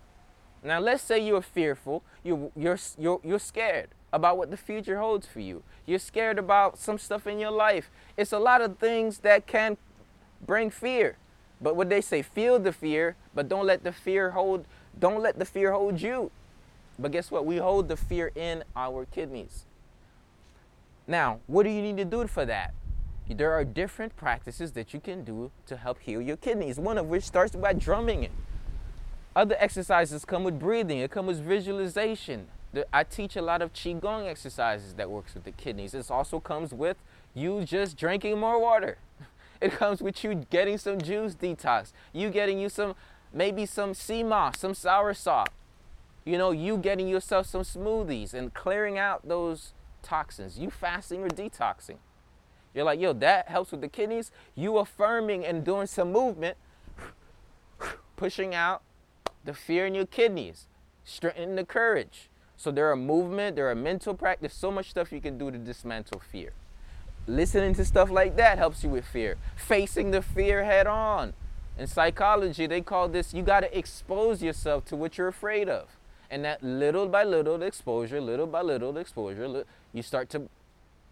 Now, 0.64 0.80
let's 0.80 1.04
say 1.04 1.20
you're 1.20 1.42
fearful, 1.42 2.04
you're, 2.24 2.52
you're, 2.56 2.80
you're, 2.98 3.20
you're 3.24 3.40
scared 3.40 3.90
about 4.14 4.38
what 4.38 4.52
the 4.52 4.58
future 4.58 5.00
holds 5.00 5.28
for 5.28 5.40
you. 5.40 5.64
You're 5.86 6.00
scared 6.00 6.40
about 6.40 6.78
some 6.78 6.98
stuff 6.98 7.28
in 7.28 7.40
your 7.40 7.52
life. 7.52 7.90
It's 8.16 8.32
a 8.32 8.40
lot 8.40 8.62
of 8.62 8.78
things 8.78 9.20
that 9.20 9.48
can 9.48 9.76
bring 10.46 10.70
fear. 10.70 11.18
But 11.60 11.76
what 11.76 11.90
they 11.90 12.02
say, 12.02 12.22
feel 12.22 12.60
the 12.60 12.72
fear, 12.72 13.16
but 13.34 13.50
don't 13.50 13.66
let 13.66 13.84
the 13.84 13.92
fear 13.92 14.32
hold, 14.32 14.66
don't 14.98 15.22
let 15.22 15.40
the 15.40 15.46
fear 15.46 15.72
hold 15.72 16.02
you. 16.02 16.32
But 17.00 17.12
guess 17.12 17.32
what? 17.32 17.46
We 17.46 17.58
hold 17.58 17.88
the 17.88 17.98
fear 17.98 18.32
in 18.36 18.64
our 18.76 19.06
kidneys. 19.06 19.66
Now, 21.08 21.40
what 21.48 21.64
do 21.64 21.70
you 21.70 21.82
need 21.82 21.98
to 21.98 22.06
do 22.06 22.28
for 22.28 22.46
that? 22.46 22.74
There 23.30 23.52
are 23.52 23.64
different 23.64 24.16
practices 24.16 24.74
that 24.74 24.94
you 24.94 25.00
can 25.00 25.24
do 25.24 25.52
to 25.66 25.78
help 25.78 26.00
heal 26.00 26.22
your 26.22 26.38
kidneys, 26.38 26.80
one 26.80 26.98
of 26.98 27.08
which 27.08 27.24
starts 27.24 27.56
by 27.56 27.74
drumming 27.74 28.24
it. 28.24 28.32
Other 29.36 29.56
exercises 29.58 30.26
come 30.26 30.44
with 30.44 30.60
breathing, 30.60 31.00
it 31.00 31.12
comes 31.12 31.40
with 31.40 31.48
visualization. 31.48 32.48
I 32.92 33.04
teach 33.04 33.36
a 33.36 33.42
lot 33.42 33.62
of 33.62 33.74
Qigong 33.74 34.28
exercises 34.28 34.94
that 34.96 35.10
works 35.10 35.34
with 35.34 35.44
the 35.44 35.52
kidneys. 35.52 35.92
This 35.92 36.10
also 36.10 36.40
comes 36.40 36.74
with 36.74 36.98
you 37.34 37.64
just 37.64 37.98
drinking 37.98 38.40
more 38.40 38.60
water. 38.60 38.98
It 39.62 39.72
comes 39.72 40.02
with 40.02 40.26
you 40.26 40.36
getting 40.50 40.78
some 40.78 41.00
juice 41.00 41.36
detox, 41.36 41.94
you 42.12 42.30
getting 42.30 42.60
you 42.60 42.68
some, 42.68 42.96
maybe 43.32 43.66
some 43.66 43.94
sea 43.94 44.22
moss, 44.22 44.60
some 44.60 44.74
sour 44.74 45.14
salt. 45.14 45.48
You 46.26 46.38
know, 46.38 46.52
you 46.52 46.76
getting 46.78 47.08
yourself 47.08 47.46
some 47.46 47.62
smoothies 47.62 48.34
and 48.34 48.54
clearing 48.54 48.98
out 48.98 49.26
those 49.26 49.72
toxins. 50.04 50.60
You 50.60 50.70
fasting 50.70 51.24
or 51.24 51.30
detoxing. 51.30 51.98
You're 52.74 52.86
like, 52.86 53.00
yo, 53.00 53.14
that 53.14 53.48
helps 53.48 53.72
with 53.72 53.82
the 53.82 53.88
kidneys. 53.88 54.32
You 54.56 54.78
affirming 54.78 55.46
and 55.46 55.64
doing 55.64 55.88
some 55.88 56.12
movement, 56.12 56.58
pushing 58.16 58.54
out 58.54 58.82
the 59.46 59.54
fear 59.54 59.86
in 59.86 59.96
your 59.96 60.06
kidneys, 60.06 60.68
strengthening 61.04 61.56
the 61.56 61.66
courage. 61.66 62.30
So 62.56 62.72
there 62.72 62.90
are 62.92 62.96
movement, 62.96 63.56
there 63.56 63.70
are 63.70 63.76
mental 63.76 64.14
practice, 64.14 64.54
so 64.54 64.72
much 64.72 64.90
stuff 64.90 65.12
you 65.12 65.22
can 65.22 65.38
do 65.38 65.52
to 65.52 65.58
dismantle 65.58 66.22
fear. 66.32 66.54
Listening 67.28 67.74
to 67.76 67.86
stuff 67.86 68.10
like 68.10 68.36
that 68.38 68.58
helps 68.58 68.84
you 68.84 68.90
with 68.90 69.06
fear. 69.06 69.38
Facing 69.56 70.12
the 70.12 70.22
fear 70.22 70.64
head 70.64 70.88
on. 70.88 71.34
In 71.78 71.88
psychology, 71.88 72.68
they 72.68 72.82
call 72.82 73.08
this 73.08 73.34
you 73.34 73.44
got 73.44 73.62
to 73.62 73.78
expose 73.78 74.44
yourself 74.44 74.86
to 74.86 74.96
what 74.96 75.18
you're 75.18 75.28
afraid 75.28 75.70
of. 75.70 75.88
And 76.34 76.44
that 76.46 76.64
little 76.64 77.08
by 77.08 77.24
little 77.26 77.60
the 77.60 77.68
exposure, 77.68 78.20
little 78.20 78.48
by 78.48 78.64
little 78.64 78.92
the 78.92 79.02
exposure, 79.02 79.66
you 79.94 80.02
start 80.02 80.32
to, 80.32 80.50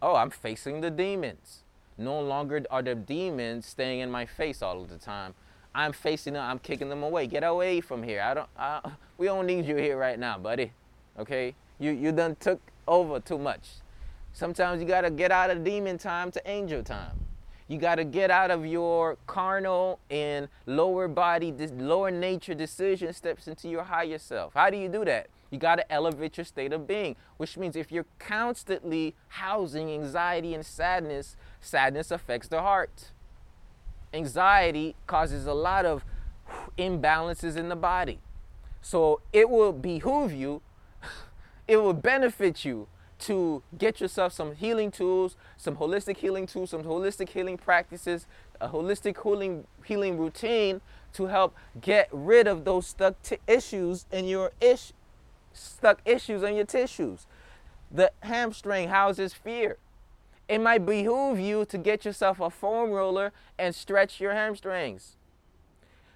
oh, 0.01 0.15
I'm 0.15 0.31
facing 0.31 0.81
the 0.81 0.89
demons. 0.89 1.59
No 1.95 2.19
longer 2.19 2.65
are 2.71 2.81
the 2.81 2.95
demons 2.95 3.67
staying 3.67 3.99
in 3.99 4.09
my 4.09 4.25
face 4.25 4.63
all 4.63 4.81
of 4.81 4.89
the 4.89 4.97
time. 4.97 5.35
I'm 5.75 5.93
facing 5.93 6.33
them, 6.33 6.43
I'm 6.43 6.57
kicking 6.57 6.89
them 6.89 7.03
away. 7.03 7.27
Get 7.27 7.43
away 7.43 7.81
from 7.81 8.01
here. 8.01 8.19
I 8.19 8.33
don't, 8.33 8.49
I, 8.57 8.81
we 9.19 9.27
don't 9.27 9.45
need 9.45 9.65
you 9.65 9.75
here 9.75 9.95
right 9.95 10.17
now, 10.17 10.39
buddy. 10.39 10.71
Okay? 11.19 11.53
You, 11.77 11.91
you 11.91 12.11
done 12.11 12.35
took 12.39 12.59
over 12.87 13.19
too 13.19 13.37
much. 13.37 13.69
Sometimes 14.33 14.81
you 14.81 14.87
got 14.87 15.01
to 15.01 15.11
get 15.11 15.31
out 15.31 15.51
of 15.51 15.63
demon 15.63 15.99
time 15.99 16.31
to 16.31 16.49
angel 16.49 16.81
time. 16.81 17.20
You 17.71 17.77
got 17.77 17.95
to 17.95 18.03
get 18.03 18.29
out 18.29 18.51
of 18.51 18.65
your 18.65 19.17
carnal 19.27 20.01
and 20.09 20.49
lower 20.65 21.07
body, 21.07 21.53
lower 21.53 22.11
nature 22.11 22.53
decision 22.53 23.13
steps 23.13 23.47
into 23.47 23.69
your 23.69 23.83
higher 23.83 24.17
self. 24.17 24.55
How 24.55 24.69
do 24.69 24.75
you 24.75 24.89
do 24.89 25.05
that? 25.05 25.27
You 25.51 25.57
got 25.57 25.75
to 25.75 25.89
elevate 25.89 26.35
your 26.35 26.43
state 26.43 26.73
of 26.73 26.85
being, 26.85 27.15
which 27.37 27.55
means 27.55 27.77
if 27.77 27.89
you're 27.89 28.07
constantly 28.19 29.15
housing 29.29 29.89
anxiety 29.89 30.53
and 30.53 30.65
sadness, 30.65 31.37
sadness 31.61 32.11
affects 32.11 32.49
the 32.49 32.59
heart. 32.59 33.11
Anxiety 34.13 34.97
causes 35.07 35.45
a 35.45 35.53
lot 35.53 35.85
of 35.85 36.03
imbalances 36.77 37.55
in 37.55 37.69
the 37.69 37.77
body. 37.77 38.19
So 38.81 39.21
it 39.31 39.49
will 39.49 39.71
behoove 39.71 40.33
you, 40.33 40.61
it 41.69 41.77
will 41.77 41.93
benefit 41.93 42.65
you 42.65 42.89
to 43.21 43.63
get 43.77 44.01
yourself 44.01 44.33
some 44.33 44.55
healing 44.55 44.91
tools, 44.91 45.35
some 45.57 45.77
holistic 45.77 46.17
healing 46.17 46.47
tools, 46.47 46.71
some 46.71 46.83
holistic 46.83 47.29
healing 47.29 47.57
practices, 47.57 48.25
a 48.59 48.69
holistic 48.69 49.21
healing 49.21 49.65
healing 49.85 50.17
routine 50.17 50.81
to 51.13 51.27
help 51.27 51.55
get 51.79 52.09
rid 52.11 52.47
of 52.47 52.65
those 52.65 52.87
stuck 52.87 53.21
t- 53.21 53.37
issues 53.47 54.05
in 54.11 54.25
your 54.25 54.51
ish 54.59 54.93
stuck 55.53 56.01
issues 56.05 56.43
in 56.43 56.55
your 56.55 56.65
tissues. 56.65 57.27
The 57.91 58.11
hamstring 58.21 58.89
houses 58.89 59.33
fear. 59.33 59.77
It 60.47 60.59
might 60.59 60.85
behoove 60.85 61.39
you 61.39 61.65
to 61.65 61.77
get 61.77 62.03
yourself 62.03 62.39
a 62.39 62.49
foam 62.49 62.91
roller 62.91 63.31
and 63.57 63.73
stretch 63.73 64.19
your 64.19 64.33
hamstrings. 64.33 65.15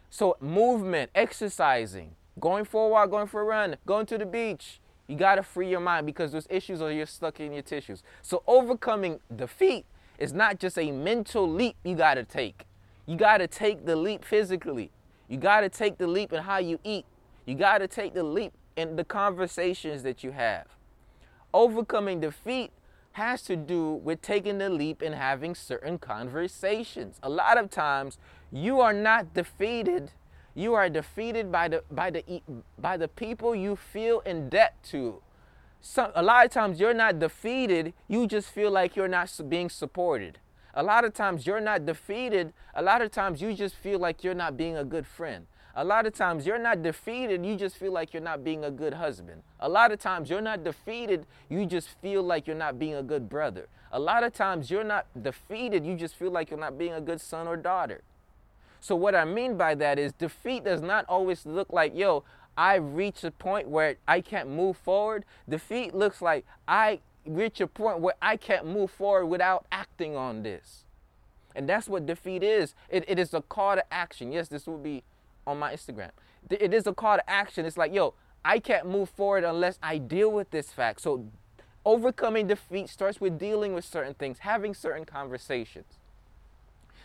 So 0.10 0.38
movement, 0.40 1.12
exercising, 1.14 2.16
going 2.40 2.66
for 2.66 2.88
a 2.88 2.90
walk, 2.90 3.10
going 3.12 3.28
for 3.28 3.42
a 3.42 3.46
run, 3.46 3.78
going 3.86 4.06
to 4.08 4.18
the 4.18 4.26
beach, 4.26 4.80
you 5.08 5.16
got 5.16 5.36
to 5.36 5.44
free 5.44 5.70
your 5.70 5.80
mind 5.80 6.06
because 6.06 6.32
those 6.32 6.48
issues 6.50 6.82
are 6.82 6.92
you're 6.92 7.06
stuck 7.06 7.40
in 7.40 7.54
your 7.54 7.62
tissues. 7.62 8.04
So 8.22 8.44
overcoming 8.48 9.20
defeat 9.36 9.86
is 10.18 10.34
not 10.34 10.60
just 10.60 10.78
a 10.78 10.92
mental 10.92 11.50
leap 11.50 11.76
you 11.84 11.96
got 11.96 12.16
to 12.16 12.24
take. 12.24 12.66
You 13.06 13.18
got 13.18 13.38
to 13.38 13.48
take 13.48 13.86
the 13.86 13.96
leap 13.96 14.26
physically. 14.26 14.92
You 15.28 15.38
got 15.38 15.62
to 15.62 15.70
take 15.70 15.98
the 15.98 16.08
leap 16.08 16.34
in 16.34 16.44
how 16.44 16.58
you 16.58 16.80
eat. 16.84 17.06
You 17.46 17.56
got 17.56 17.80
to 17.80 17.88
take 17.88 18.14
the 18.14 18.24
leap 18.24 18.54
in 18.76 18.96
the 18.96 19.04
conversations 19.04 20.04
that 20.04 20.24
you 20.24 20.32
have. 20.32 20.66
Overcoming 21.54 22.20
defeat 22.20 22.72
has 23.14 23.42
to 23.44 23.56
do 23.56 23.94
with 23.94 24.22
taking 24.22 24.58
the 24.58 24.70
leap 24.70 25.02
and 25.02 25.16
having 25.16 25.56
certain 25.56 25.98
conversations. 25.98 27.20
A 27.24 27.30
lot 27.30 27.58
of 27.58 27.70
times 27.70 28.18
you 28.52 28.82
are 28.82 28.92
not 28.92 29.34
defeated 29.34 30.12
you 30.56 30.74
are 30.74 30.90
defeated 30.90 31.52
by 31.52 31.68
the 31.68 31.84
by 31.92 32.10
the 32.10 32.42
by 32.80 32.98
the 32.98 33.08
people 33.08 33.54
you 33.54 33.76
feel 33.76 34.22
in 34.22 34.50
debt 34.50 34.76
to. 34.86 35.22
Some, 35.82 36.12
a 36.16 36.24
lot 36.24 36.46
of 36.46 36.52
times 36.52 36.80
you're 36.80 36.96
not 36.96 37.20
defeated, 37.20 37.94
you 38.08 38.26
just 38.26 38.50
feel 38.50 38.72
like 38.72 38.96
you're 38.96 39.08
not 39.08 39.30
being 39.50 39.70
supported. 39.70 40.40
A 40.74 40.82
lot 40.82 41.06
of 41.06 41.14
times 41.14 41.46
you're 41.46 41.62
not 41.62 41.86
defeated, 41.86 42.54
a 42.74 42.82
lot 42.82 43.02
of 43.02 43.12
times 43.12 43.42
you 43.42 43.54
just 43.54 43.76
feel 43.76 44.00
like 44.00 44.24
you're 44.24 44.34
not 44.34 44.58
being 44.58 44.76
a 44.76 44.84
good 44.84 45.06
friend. 45.06 45.46
A 45.76 45.84
lot 45.84 46.08
of 46.08 46.14
times 46.14 46.48
you're 46.48 46.58
not 46.58 46.82
defeated, 46.82 47.46
you 47.46 47.56
just 47.56 47.76
feel 47.76 47.92
like 47.92 48.14
you're 48.14 48.24
not 48.24 48.44
being 48.44 48.64
a 48.64 48.72
good 48.72 48.94
husband. 48.94 49.44
A 49.60 49.70
lot 49.70 49.92
of 49.92 50.00
times 50.00 50.30
you're 50.30 50.42
not 50.42 50.64
defeated, 50.64 51.26
you 51.50 51.66
just 51.66 51.90
feel 52.02 52.24
like 52.24 52.48
you're 52.48 52.56
not 52.56 52.80
being 52.80 52.96
a 52.96 53.04
good 53.04 53.30
brother. 53.30 53.68
A 53.92 54.00
lot 54.00 54.24
of 54.24 54.34
times 54.34 54.72
you're 54.72 54.86
not 54.86 55.06
defeated, 55.22 55.86
you 55.86 55.96
just 55.96 56.16
feel 56.16 56.32
like 56.32 56.50
you're 56.50 56.60
not 56.60 56.78
being 56.78 56.94
a 56.94 57.02
good 57.02 57.22
son 57.22 57.46
or 57.46 57.58
daughter. 57.58 58.02
So 58.86 58.96
what 58.96 59.16
I 59.16 59.26
mean 59.26 59.58
by 59.58 59.74
that 59.74 59.98
is 59.98 60.14
defeat 60.14 60.66
does 60.66 60.80
not 60.80 61.06
always 61.10 61.44
look 61.48 61.74
like, 61.74 61.98
yo, 61.98 62.24
I 62.56 62.76
reach 62.76 63.24
a 63.24 63.32
point 63.32 63.68
where 63.68 63.96
I 64.08 64.22
can't 64.22 64.48
move 64.48 64.78
forward. 64.78 65.26
Defeat 65.50 65.96
looks 65.96 66.22
like 66.22 66.46
I 66.68 67.00
reach 67.26 67.60
a 67.62 67.66
point 67.66 68.00
where 68.00 68.14
I 68.22 68.38
can't 68.38 68.68
move 68.68 68.92
forward 68.92 69.26
without 69.26 69.66
acting 69.72 70.16
on 70.16 70.44
this. 70.44 70.86
And 71.56 71.68
that's 71.68 71.90
what 71.90 72.06
defeat 72.06 72.44
is. 72.44 72.76
It, 72.88 73.06
it 73.08 73.18
is 73.18 73.34
a 73.34 73.42
call 73.42 73.74
to 73.74 73.92
action. 73.92 74.32
Yes, 74.32 74.50
this 74.50 74.68
will 74.68 74.78
be 74.78 75.04
on 75.48 75.58
my 75.58 75.74
Instagram. 75.74 76.12
It 76.52 76.72
is 76.72 76.86
a 76.86 76.94
call 76.94 77.16
to 77.16 77.28
action. 77.28 77.66
It's 77.66 77.78
like, 77.78 77.92
yo, 77.92 78.14
I 78.44 78.60
can't 78.60 78.88
move 78.88 79.10
forward 79.10 79.44
unless 79.44 79.80
I 79.82 79.98
deal 79.98 80.32
with 80.32 80.52
this 80.52 80.70
fact. 80.72 81.02
So 81.02 81.26
overcoming 81.86 82.46
defeat 82.46 82.90
starts 82.90 83.20
with 83.20 83.40
dealing 83.40 83.74
with 83.74 83.84
certain 83.84 84.14
things, 84.14 84.38
having 84.40 84.76
certain 84.76 85.06
conversations. 85.06 85.98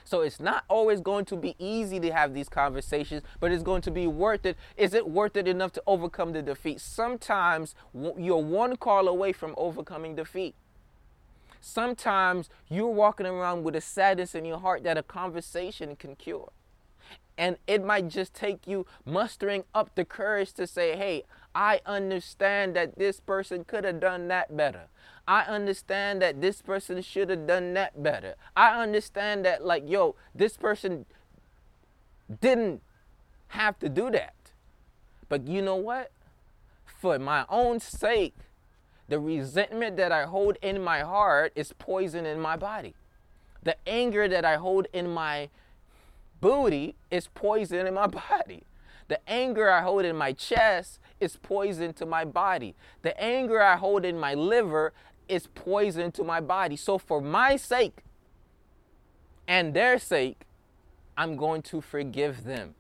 So 0.05 0.23
it's 0.23 0.41
not 0.41 0.65
always 0.69 1.01
going 1.01 1.25
to 1.27 1.37
be 1.37 1.55
easy 1.59 2.01
to 2.01 2.13
have 2.13 2.35
these 2.35 2.49
conversations, 2.49 3.23
but 3.39 3.53
it's 3.53 3.63
going 3.63 3.83
to 3.83 3.91
be 3.91 4.07
worth 4.07 4.47
it. 4.47 4.57
Is 4.77 4.95
it 4.95 5.09
worth 5.09 5.37
it 5.37 5.47
enough 5.47 5.73
to 5.73 5.83
overcome 5.87 6.33
the 6.33 6.43
defeat? 6.43 6.81
Sometimes 6.81 7.75
you're 7.95 8.39
one 8.39 8.77
call 8.77 9.09
away 9.09 9.33
from 9.33 9.55
overcoming 9.57 10.15
defeat. 10.15 10.55
Sometimes 11.61 12.49
you're 12.69 12.89
walking 12.89 13.27
around 13.27 13.65
with 13.65 13.77
a 13.77 13.81
sadness 13.81 14.35
in 14.35 14.45
your 14.45 14.59
heart 14.59 14.83
that 14.85 14.97
a 14.97 15.03
conversation 15.03 15.95
can 15.97 16.17
cure. 16.17 16.51
And 17.37 17.57
it 17.67 17.85
might 17.85 18.09
just 18.09 18.35
take 18.35 18.67
you 18.67 18.87
mustering 19.05 19.65
up 19.75 19.95
the 19.95 20.05
courage 20.05 20.53
to 20.55 20.67
say, 20.67 20.97
hey, 20.97 21.25
I 21.55 21.81
understand 21.87 22.77
that 22.77 22.99
this 22.99 23.19
person 23.21 23.65
could 23.65 23.85
have 23.85 24.01
done 24.01 24.29
that 24.29 24.57
better. 24.57 24.89
I 25.31 25.43
understand 25.43 26.21
that 26.23 26.41
this 26.41 26.61
person 26.61 27.01
should 27.03 27.31
have 27.31 27.47
done 27.47 27.73
that 27.75 28.03
better. 28.03 28.35
I 28.57 28.83
understand 28.83 29.45
that, 29.45 29.65
like, 29.65 29.89
yo, 29.89 30.17
this 30.35 30.57
person 30.57 31.07
didn't 32.41 32.83
have 33.47 33.79
to 33.79 33.89
do 33.89 34.11
that. 34.11 34.35
But 35.29 35.47
you 35.47 35.63
know 35.63 35.77
what? 35.77 36.11
For 36.85 37.17
my 37.21 37.45
own 37.49 37.79
sake, 37.79 38.35
the 39.09 39.21
resentment 39.21 39.97
that 39.99 40.11
I 40.11 40.25
hold 40.25 40.59
in 40.63 40.83
my 40.83 41.03
heart 41.03 41.53
is 41.55 41.73
poison 41.79 42.27
in 42.27 42.41
my 42.41 42.57
body. 42.57 42.97
The 43.63 43.77
anger 43.89 44.27
that 44.27 44.45
I 44.45 44.57
hold 44.57 44.89
in 44.93 45.15
my 45.15 45.49
booty 46.41 46.97
is 47.09 47.29
poison 47.29 47.87
in 47.87 47.95
my 47.95 48.07
body. 48.31 48.65
The 49.07 49.21
anger 49.29 49.69
I 49.69 49.83
hold 49.83 50.05
in 50.05 50.17
my 50.17 50.33
chest 50.33 51.01
is 51.19 51.37
poison 51.37 51.93
to 51.95 52.07
my 52.07 52.25
body. 52.25 52.77
The 53.03 53.21
anger 53.21 53.61
I 53.61 53.77
hold 53.77 54.05
in 54.05 54.19
my 54.19 54.35
liver 54.35 54.93
is 55.31 55.47
poison 55.47 56.13
to 56.13 56.25
my 56.25 56.41
body. 56.41 56.77
So, 56.77 56.99
for 56.99 57.21
my 57.21 57.57
sake 57.57 58.03
and 59.47 59.73
their 59.73 59.99
sake, 59.99 60.43
I'm 61.17 61.37
going 61.37 61.63
to 61.63 61.81
forgive 61.81 62.45
them. 62.45 62.75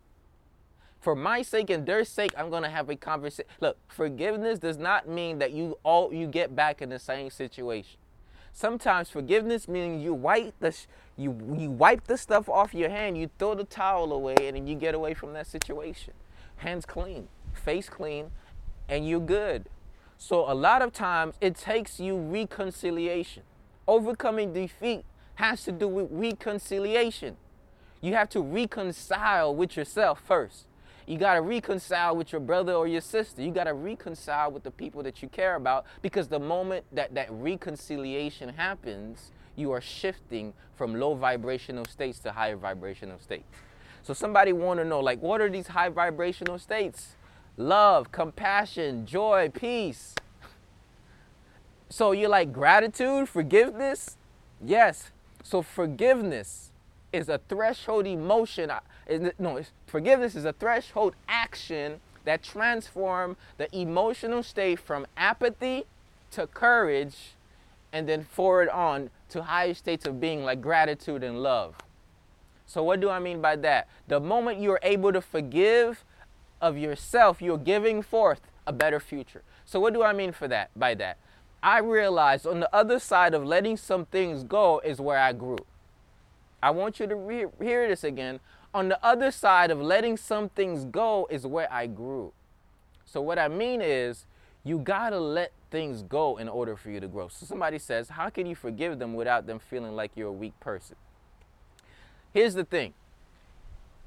For 1.00 1.14
my 1.14 1.40
sake 1.40 1.70
and 1.70 1.86
their 1.86 2.04
sake, 2.04 2.32
I'm 2.36 2.50
going 2.50 2.62
to 2.62 2.68
have 2.68 2.90
a 2.90 2.96
conversation. 2.96 3.50
Look, 3.60 3.78
forgiveness 3.88 4.58
does 4.58 4.76
not 4.76 5.08
mean 5.08 5.38
that 5.38 5.52
you 5.52 5.78
all 5.82 6.12
you 6.12 6.26
get 6.26 6.54
back 6.54 6.82
in 6.82 6.90
the 6.90 6.98
same 6.98 7.30
situation. 7.30 7.98
Sometimes 8.52 9.08
forgiveness 9.08 9.68
means 9.68 10.02
you 10.02 10.12
wipe 10.12 10.54
the 10.60 10.76
you 11.16 11.56
you 11.56 11.70
wipe 11.70 12.04
the 12.04 12.18
stuff 12.18 12.48
off 12.48 12.74
your 12.74 12.90
hand, 12.90 13.16
you 13.16 13.30
throw 13.38 13.54
the 13.54 13.64
towel 13.64 14.12
away, 14.12 14.34
and 14.42 14.56
then 14.56 14.66
you 14.66 14.74
get 14.74 14.94
away 14.94 15.14
from 15.14 15.32
that 15.32 15.46
situation. 15.46 16.12
Hands 16.56 16.84
clean, 16.84 17.28
face 17.54 17.88
clean, 17.88 18.30
and 18.88 19.08
you're 19.08 19.20
good. 19.20 19.68
So 20.22 20.52
a 20.52 20.52
lot 20.52 20.83
of 20.83 20.92
times 20.92 21.37
it 21.40 21.56
takes 21.56 21.98
you 21.98 22.14
reconciliation. 22.14 23.42
Overcoming 23.88 24.52
defeat 24.52 25.06
has 25.37 25.64
to 25.64 25.72
do 25.72 25.88
with 25.88 26.09
reconciliation. 26.11 27.38
You 28.02 28.12
have 28.12 28.28
to 28.30 28.42
reconcile 28.42 29.54
with 29.54 29.78
yourself 29.78 30.20
first. 30.20 30.66
You 31.06 31.16
got 31.16 31.35
to 31.35 31.40
reconcile 31.40 32.14
with 32.14 32.33
your 32.33 32.42
brother 32.42 32.74
or 32.74 32.87
your 32.87 33.00
sister. 33.00 33.40
You 33.40 33.50
got 33.50 33.64
to 33.64 33.72
reconcile 33.72 34.52
with 34.52 34.62
the 34.62 34.70
people 34.70 35.02
that 35.04 35.22
you 35.22 35.28
care 35.30 35.54
about 35.54 35.87
because 36.02 36.28
the 36.28 36.38
moment 36.38 36.85
that 36.92 37.14
that 37.14 37.28
reconciliation 37.30 38.50
happens, 38.50 39.33
you 39.56 39.72
are 39.72 39.80
shifting 39.80 40.52
from 40.76 41.00
low 41.00 41.14
vibrational 41.14 41.87
states 41.87 42.18
to 42.20 42.33
higher 42.33 42.56
vibrational 42.56 43.18
states. 43.20 43.48
So 44.02 44.12
somebody 44.12 44.52
want 44.52 44.80
to 44.80 44.85
know 44.85 45.00
like 45.00 45.22
what 45.22 45.40
are 45.40 45.48
these 45.48 45.68
high 45.68 45.88
vibrational 45.88 46.59
states? 46.59 47.16
Love, 47.56 48.10
compassion, 48.12 49.06
joy, 49.06 49.50
peace. 49.52 50.14
So 51.88 52.12
you're 52.12 52.28
like 52.28 52.52
gratitude, 52.52 53.28
forgiveness? 53.28 54.16
Yes. 54.64 55.10
So 55.42 55.62
forgiveness 55.62 56.70
is 57.12 57.28
a 57.28 57.40
threshold 57.48 58.06
emotion 58.06 58.70
uh, 59.10 59.30
no, 59.38 59.60
forgiveness 59.86 60.36
is 60.36 60.44
a 60.44 60.52
threshold 60.52 61.14
action 61.28 62.00
that 62.24 62.42
transform 62.42 63.36
the 63.56 63.74
emotional 63.76 64.42
state 64.42 64.78
from 64.78 65.06
apathy 65.16 65.84
to 66.30 66.46
courage 66.46 67.32
and 67.92 68.08
then 68.08 68.24
forward 68.24 68.68
on 68.68 69.10
to 69.30 69.42
higher 69.42 69.74
states 69.74 70.06
of 70.06 70.20
being 70.20 70.44
like 70.44 70.60
gratitude 70.60 71.24
and 71.24 71.42
love. 71.42 71.74
So 72.66 72.84
what 72.84 73.00
do 73.00 73.10
I 73.10 73.18
mean 73.18 73.40
by 73.40 73.56
that? 73.56 73.88
The 74.06 74.20
moment 74.20 74.60
you're 74.60 74.78
able 74.82 75.12
to 75.12 75.20
forgive 75.20 76.04
of 76.61 76.77
yourself, 76.77 77.40
you're 77.40 77.59
giving 77.59 78.03
forth 78.03 78.40
a 78.66 78.73
better 78.73 79.01
future. 79.01 79.42
So 79.64 79.81
what 79.81 79.94
do 79.94 80.03
I 80.03 80.12
mean 80.12 80.33
for 80.33 80.49
that 80.49 80.70
by 80.77 80.94
that? 80.94 81.18
I 81.62 81.79
realized 81.79 82.46
on 82.46 82.61
the 82.61 82.75
other 82.75 82.99
side 82.99 83.35
of 83.35 83.44
letting 83.44 83.77
some 83.77 84.07
things 84.07 84.44
go 84.44 84.81
is 84.85 85.01
where 85.01 85.18
I 85.18 85.33
grew. 85.33 85.59
I 86.62 86.70
want 86.70 87.01
you 87.01 87.07
to 87.07 87.16
re- 87.16 87.46
hear 87.61 87.88
this 87.88 88.05
again 88.05 88.40
on 88.73 88.88
the 88.88 89.05
other 89.05 89.31
side 89.31 89.70
of 89.70 89.81
letting 89.81 90.16
some 90.16 90.49
things 90.49 90.85
go 90.85 91.27
is 91.31 91.46
where 91.46 91.70
I 91.73 91.87
grew. 91.87 92.33
So 93.05 93.20
what 93.20 93.38
I 93.38 93.49
mean 93.49 93.81
is 93.83 94.27
you 94.62 94.79
got 94.79 95.11
to 95.11 95.18
let 95.18 95.53
things 95.70 96.03
go 96.03 96.37
in 96.37 96.49
order 96.49 96.77
for 96.77 96.90
you 96.90 97.01
to 97.01 97.09
grow. 97.09 97.29
So 97.29 97.46
somebody 97.46 97.79
says, 97.79 98.11
"How 98.11 98.31
can 98.31 98.46
you 98.46 98.55
forgive 98.55 98.99
them 98.99 99.14
without 99.14 99.46
them 99.46 99.59
feeling 99.59 99.96
like 99.96 100.12
you're 100.14 100.29
a 100.29 100.33
weak 100.33 100.59
person?" 100.61 100.96
Here's 102.33 102.55
the 102.55 102.64
thing. 102.64 102.94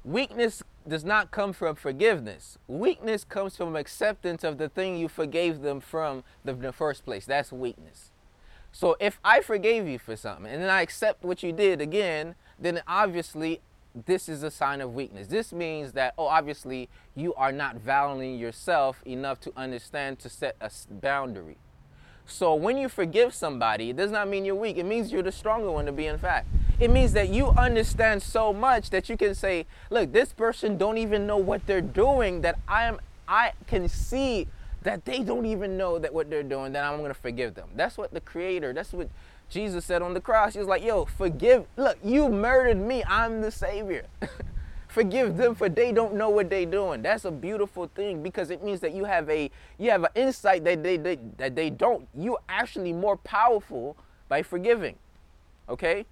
Weakness 0.04 0.62
does 0.86 1.04
not 1.04 1.30
come 1.30 1.54
from 1.54 1.76
forgiveness. 1.76 2.58
Weakness 2.68 3.24
comes 3.24 3.56
from 3.56 3.74
acceptance 3.74 4.44
of 4.44 4.58
the 4.58 4.68
thing 4.68 4.98
you 4.98 5.08
forgave 5.08 5.62
them 5.62 5.80
from 5.80 6.24
the, 6.44 6.52
the 6.52 6.72
first 6.72 7.04
place. 7.04 7.24
That's 7.24 7.50
weakness. 7.50 8.10
So 8.70 8.96
if 9.00 9.18
I 9.24 9.40
forgave 9.40 9.88
you 9.88 9.98
for 9.98 10.14
something 10.16 10.52
and 10.52 10.60
then 10.62 10.68
I 10.68 10.82
accept 10.82 11.24
what 11.24 11.42
you 11.42 11.52
did 11.52 11.80
again, 11.80 12.34
then 12.58 12.82
obviously 12.86 13.60
this 14.06 14.28
is 14.28 14.42
a 14.42 14.50
sign 14.50 14.80
of 14.80 14.92
weakness. 14.92 15.28
This 15.28 15.52
means 15.52 15.92
that, 15.92 16.14
oh, 16.18 16.26
obviously, 16.26 16.88
you 17.14 17.32
are 17.34 17.52
not 17.52 17.76
valuing 17.76 18.36
yourself 18.38 19.00
enough 19.06 19.40
to 19.40 19.52
understand 19.56 20.18
to 20.18 20.28
set 20.28 20.56
a 20.60 20.70
boundary. 20.90 21.56
So 22.26 22.54
when 22.54 22.76
you 22.76 22.88
forgive 22.88 23.34
somebody, 23.34 23.90
it 23.90 23.96
does 23.96 24.10
not 24.10 24.28
mean 24.28 24.44
you're 24.44 24.54
weak. 24.54 24.76
It 24.76 24.84
means 24.84 25.12
you're 25.12 25.22
the 25.22 25.32
stronger 25.32 25.70
one 25.70 25.86
to 25.86 25.92
be, 25.92 26.06
in 26.06 26.18
fact. 26.18 26.48
It 26.80 26.90
means 26.90 27.12
that 27.12 27.28
you 27.28 27.50
understand 27.50 28.22
so 28.22 28.52
much 28.52 28.90
that 28.90 29.08
you 29.08 29.16
can 29.16 29.34
say, 29.34 29.66
look, 29.90 30.12
this 30.12 30.32
person 30.32 30.76
don't 30.76 30.98
even 30.98 31.26
know 31.26 31.36
what 31.36 31.66
they're 31.66 31.80
doing, 31.80 32.40
that 32.40 32.58
I 32.66 32.84
am 32.84 32.98
I 33.28 33.52
can 33.66 33.88
see 33.88 34.48
that 34.82 35.04
they 35.04 35.20
don't 35.20 35.46
even 35.46 35.78
know 35.78 35.98
that 35.98 36.12
what 36.12 36.28
they're 36.28 36.42
doing, 36.42 36.72
that 36.72 36.84
I'm 36.84 37.00
gonna 37.00 37.14
forgive 37.14 37.54
them. 37.54 37.68
That's 37.74 37.96
what 37.96 38.12
the 38.12 38.20
creator, 38.20 38.72
that's 38.72 38.92
what 38.92 39.08
Jesus 39.48 39.84
said 39.84 40.02
on 40.02 40.14
the 40.14 40.20
cross, 40.20 40.54
he 40.54 40.58
was 40.58 40.68
like, 40.68 40.82
yo, 40.82 41.04
forgive. 41.04 41.66
Look, 41.76 41.98
you 42.02 42.28
murdered 42.28 42.78
me. 42.78 43.04
I'm 43.06 43.40
the 43.40 43.50
Savior. 43.50 44.06
forgive 44.94 45.36
them 45.36 45.56
for 45.56 45.68
they 45.68 45.90
don't 45.90 46.14
know 46.14 46.30
what 46.30 46.48
they're 46.48 46.64
doing. 46.64 47.02
That's 47.02 47.24
a 47.24 47.30
beautiful 47.30 47.90
thing 47.94 48.22
because 48.22 48.50
it 48.50 48.62
means 48.62 48.78
that 48.80 48.94
you 48.94 49.04
have 49.04 49.28
a 49.28 49.50
you 49.76 49.90
have 49.90 50.04
an 50.04 50.10
insight 50.14 50.62
that 50.64 50.82
they, 50.84 50.96
they 50.96 51.18
that 51.36 51.56
they 51.56 51.68
don't. 51.68 52.08
You're 52.16 52.40
actually 52.48 52.92
more 52.92 53.16
powerful 53.16 53.96
by 54.28 54.42
forgiving. 54.42 54.96
Okay? 55.68 56.06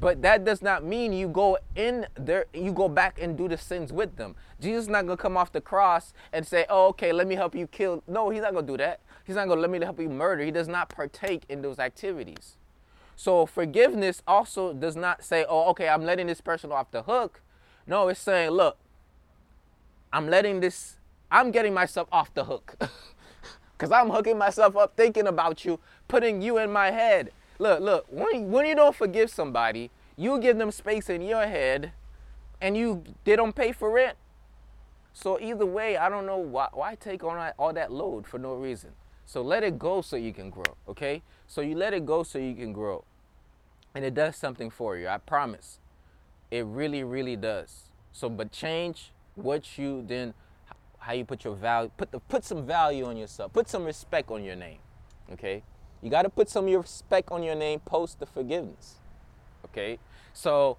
But 0.00 0.22
that 0.22 0.44
does 0.44 0.62
not 0.62 0.84
mean 0.84 1.12
you 1.12 1.26
go 1.26 1.58
in 1.74 2.06
there, 2.14 2.46
you 2.54 2.72
go 2.72 2.88
back 2.88 3.18
and 3.20 3.36
do 3.36 3.48
the 3.48 3.58
sins 3.58 3.92
with 3.92 4.14
them. 4.14 4.36
Jesus 4.60 4.82
is 4.82 4.88
not 4.88 5.06
gonna 5.06 5.16
come 5.16 5.36
off 5.36 5.50
the 5.50 5.60
cross 5.60 6.14
and 6.32 6.46
say, 6.46 6.64
Oh, 6.70 6.86
okay, 6.88 7.12
let 7.12 7.26
me 7.26 7.34
help 7.34 7.56
you 7.56 7.66
kill. 7.66 8.04
No, 8.06 8.30
he's 8.30 8.42
not 8.42 8.54
gonna 8.54 8.66
do 8.66 8.76
that. 8.76 9.00
He's 9.24 9.34
not 9.34 9.48
gonna 9.48 9.60
let 9.60 9.70
me 9.70 9.80
help 9.80 9.98
you 9.98 10.08
murder. 10.08 10.44
He 10.44 10.52
does 10.52 10.68
not 10.68 10.88
partake 10.88 11.42
in 11.48 11.60
those 11.60 11.80
activities. 11.80 12.56
So 13.16 13.46
forgiveness 13.46 14.22
also 14.28 14.72
does 14.72 14.94
not 14.94 15.24
say, 15.24 15.44
oh, 15.48 15.70
okay, 15.70 15.88
I'm 15.88 16.04
letting 16.04 16.28
this 16.28 16.40
person 16.40 16.70
off 16.70 16.92
the 16.92 17.02
hook. 17.02 17.42
No, 17.88 18.08
it's 18.08 18.20
saying, 18.20 18.50
look, 18.50 18.76
I'm 20.12 20.28
letting 20.28 20.60
this, 20.60 20.98
I'm 21.30 21.50
getting 21.50 21.72
myself 21.72 22.06
off 22.12 22.32
the 22.34 22.44
hook. 22.44 22.76
Because 23.78 23.92
I'm 23.92 24.10
hooking 24.10 24.36
myself 24.36 24.76
up 24.76 24.96
thinking 24.96 25.28
about 25.28 25.64
you, 25.64 25.78
putting 26.08 26.42
you 26.42 26.58
in 26.58 26.72
my 26.72 26.90
head. 26.90 27.30
Look, 27.60 27.80
look, 27.80 28.06
when, 28.10 28.50
when 28.50 28.66
you 28.66 28.74
don't 28.74 28.94
forgive 28.94 29.30
somebody, 29.30 29.92
you 30.16 30.40
give 30.40 30.58
them 30.58 30.72
space 30.72 31.08
in 31.08 31.22
your 31.22 31.46
head 31.46 31.92
and 32.60 32.76
you 32.76 33.04
they 33.22 33.36
don't 33.36 33.54
pay 33.54 33.70
for 33.70 33.92
rent. 33.92 34.16
So 35.12 35.38
either 35.38 35.64
way, 35.64 35.96
I 35.96 36.08
don't 36.08 36.26
know 36.26 36.38
why, 36.38 36.70
why 36.72 36.96
take 36.96 37.22
on 37.22 37.52
all 37.56 37.72
that 37.72 37.92
load 37.92 38.26
for 38.26 38.40
no 38.40 38.54
reason. 38.54 38.90
So 39.26 39.42
let 39.42 39.62
it 39.62 39.78
go 39.78 40.02
so 40.02 40.16
you 40.16 40.32
can 40.32 40.50
grow, 40.50 40.74
okay? 40.88 41.22
So 41.46 41.60
you 41.60 41.76
let 41.76 41.94
it 41.94 42.04
go 42.04 42.24
so 42.24 42.40
you 42.40 42.56
can 42.56 42.72
grow. 42.72 43.04
And 43.94 44.04
it 44.04 44.14
does 44.14 44.34
something 44.34 44.70
for 44.70 44.96
you, 44.96 45.06
I 45.06 45.18
promise. 45.18 45.78
It 46.50 46.64
really, 46.66 47.04
really 47.04 47.36
does. 47.36 47.90
So, 48.12 48.28
but 48.28 48.50
change 48.50 49.12
what 49.34 49.78
you 49.78 50.04
then, 50.06 50.34
how 50.98 51.12
you 51.12 51.24
put 51.24 51.44
your 51.44 51.54
value, 51.54 51.90
put, 51.96 52.10
the, 52.10 52.20
put 52.20 52.44
some 52.44 52.66
value 52.66 53.04
on 53.04 53.16
yourself, 53.16 53.52
put 53.52 53.68
some 53.68 53.84
respect 53.84 54.30
on 54.30 54.42
your 54.42 54.56
name, 54.56 54.78
okay? 55.32 55.62
You 56.02 56.10
got 56.10 56.22
to 56.22 56.30
put 56.30 56.48
some 56.48 56.64
of 56.64 56.70
your 56.70 56.80
respect 56.80 57.30
on 57.30 57.42
your 57.42 57.54
name 57.54 57.80
post 57.80 58.18
the 58.18 58.26
forgiveness, 58.26 58.96
okay? 59.66 59.98
So, 60.32 60.78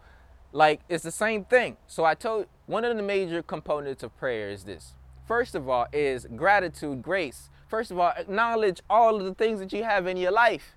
like, 0.52 0.82
it's 0.90 1.04
the 1.04 1.12
same 1.12 1.46
thing. 1.46 1.78
So, 1.88 2.04
I 2.04 2.16
told 2.16 2.48
one 2.66 2.84
of 2.84 2.96
the 2.98 3.04
major 3.04 3.42
components 3.42 4.04
of 4.04 4.18
prayer 4.18 4.50
is 4.50 4.64
this. 4.64 4.96
First 5.28 5.56
of 5.56 5.70
all, 5.70 5.86
is 5.94 6.28
gratitude, 6.36 7.04
grace 7.04 7.50
first 7.70 7.92
of 7.92 8.00
all, 8.00 8.12
acknowledge 8.18 8.82
all 8.90 9.16
of 9.16 9.24
the 9.24 9.34
things 9.34 9.60
that 9.60 9.72
you 9.72 9.84
have 9.84 10.08
in 10.08 10.18
your 10.18 10.32
life. 10.32 10.76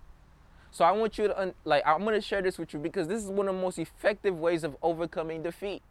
So 0.73 0.87
I 0.87 0.91
want 0.93 1.19
you 1.19 1.29
to, 1.29 1.55
like, 1.65 1.87
I'm 1.87 2.03
going 2.03 2.15
to 2.15 2.21
share 2.21 2.41
this 2.41 2.59
with 2.59 2.73
you 2.73 2.81
because 2.81 3.07
this 3.07 3.23
is 3.23 3.29
one 3.29 3.47
of 3.47 3.55
the 3.55 3.61
most 3.61 3.79
effective 3.79 4.39
ways 4.39 4.65
of 4.65 4.75
overcoming 4.83 5.43
defeat. 5.43 5.83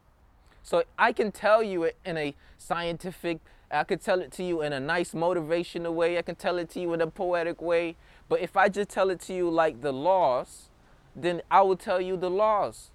So 0.63 0.83
I 0.97 1.13
can 1.13 1.31
tell 1.31 1.61
you 1.61 1.83
it 1.83 1.97
in 2.03 2.17
a 2.17 2.33
scientific, 2.57 3.39
I 3.69 3.83
could 3.83 4.01
tell 4.01 4.21
it 4.21 4.31
to 4.33 4.43
you 4.43 4.63
in 4.63 4.73
a 4.73 4.79
nice 4.79 5.13
motivational 5.13 5.93
way. 5.93 6.17
I 6.17 6.23
can 6.23 6.35
tell 6.35 6.57
it 6.57 6.71
to 6.71 6.79
you 6.79 6.93
in 6.93 7.01
a 7.01 7.07
poetic 7.07 7.61
way. 7.61 7.95
But 8.27 8.41
if 8.41 8.57
I 8.57 8.69
just 8.69 8.89
tell 8.89 9.11
it 9.11 9.21
to 9.21 9.33
you 9.33 9.51
like 9.51 9.81
the 9.81 9.93
laws, 9.93 10.69
then 11.15 11.43
I 11.51 11.61
will 11.61 11.77
tell 11.77 12.01
you 12.01 12.17
the 12.17 12.31
laws. 12.31 12.89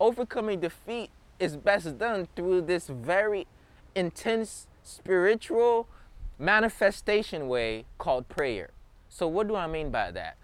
Overcoming 0.00 0.60
defeat 0.60 1.10
is 1.38 1.56
best 1.56 1.98
done 1.98 2.28
through 2.34 2.62
this 2.62 2.86
very 2.86 3.46
intense 3.94 4.68
spiritual 4.82 5.86
manifestation 6.38 7.46
way 7.46 7.84
called 7.98 8.28
prayer. 8.28 8.70
So, 9.10 9.28
what 9.28 9.48
do 9.48 9.54
I 9.54 9.66
mean 9.66 9.90
by 9.90 10.10
that? 10.12 10.36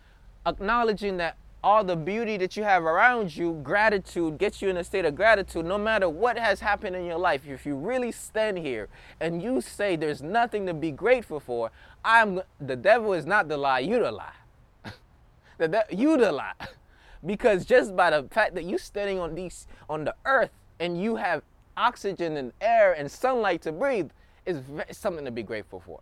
Acknowledging 0.46 1.16
that 1.18 1.36
all 1.64 1.84
the 1.84 1.94
beauty 1.94 2.36
that 2.36 2.56
you 2.56 2.64
have 2.64 2.84
around 2.84 3.36
you, 3.36 3.60
gratitude 3.62 4.36
gets 4.38 4.60
you 4.60 4.68
in 4.68 4.76
a 4.76 4.84
state 4.84 5.04
of 5.04 5.14
gratitude 5.14 5.64
no 5.64 5.78
matter 5.78 6.08
what 6.08 6.36
has 6.36 6.58
happened 6.58 6.96
in 6.96 7.04
your 7.04 7.18
life. 7.18 7.42
If 7.46 7.64
you 7.64 7.76
really 7.76 8.10
stand 8.10 8.58
here 8.58 8.88
and 9.20 9.40
you 9.40 9.60
say 9.60 9.94
there's 9.94 10.22
nothing 10.22 10.66
to 10.66 10.74
be 10.74 10.90
grateful 10.90 11.38
for, 11.38 11.70
I'm 12.04 12.40
the 12.60 12.74
devil 12.74 13.12
is 13.12 13.26
not 13.26 13.48
the 13.48 13.56
lie, 13.56 13.80
you 13.80 14.00
the 14.00 14.10
lie. 14.10 14.32
the 15.58 15.68
de- 15.68 15.86
you 15.92 16.16
the 16.16 16.32
lie. 16.32 16.54
because 17.26 17.64
just 17.64 17.94
by 17.94 18.10
the 18.10 18.24
fact 18.30 18.56
that 18.56 18.64
you're 18.64 18.78
standing 18.78 19.20
on 19.20 19.36
these 19.36 19.68
on 19.88 20.04
the 20.04 20.14
earth 20.24 20.50
and 20.80 21.00
you 21.00 21.16
have 21.16 21.42
oxygen 21.76 22.36
and 22.36 22.52
air 22.60 22.92
and 22.92 23.10
sunlight 23.10 23.62
to 23.62 23.70
breathe 23.70 24.10
is 24.44 24.60
something 24.90 25.24
to 25.24 25.30
be 25.30 25.44
grateful 25.44 25.80
for. 25.80 26.00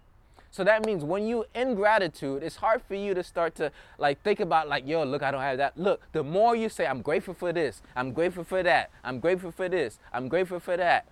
So 0.51 0.65
that 0.65 0.85
means 0.85 1.05
when 1.05 1.27
you 1.27 1.45
in 1.55 1.75
gratitude, 1.75 2.43
it's 2.43 2.57
hard 2.57 2.83
for 2.83 2.95
you 2.95 3.15
to 3.15 3.23
start 3.23 3.55
to 3.57 3.71
like 3.99 4.23
think 4.23 4.41
about 4.41 4.69
like, 4.69 4.87
yo, 4.87 5.05
look, 5.05 5.23
I 5.23 5.31
don't 5.31 5.43
have 5.43 5.59
that. 5.59 5.79
Look, 5.79 6.01
the 6.13 6.25
more 6.25 6.57
you 6.57 6.69
say, 6.69 6.87
I'm 6.87 7.03
grateful 7.03 7.35
for 7.35 7.53
this, 7.53 7.83
I'm 7.95 8.13
grateful 8.13 8.43
for 8.43 8.63
that, 8.63 8.91
I'm 9.05 9.21
grateful 9.21 9.53
for 9.53 9.69
this, 9.69 9.99
I'm 10.13 10.29
grateful 10.29 10.59
for 10.59 10.77
that, 10.77 11.07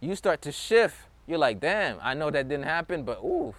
you 0.00 0.14
start 0.14 0.42
to 0.42 0.52
shift. 0.52 0.96
You're 1.26 1.38
like, 1.38 1.60
damn, 1.60 1.98
I 2.02 2.14
know 2.14 2.30
that 2.30 2.48
didn't 2.48 2.64
happen, 2.64 3.04
but 3.04 3.18
ooh, 3.18 3.54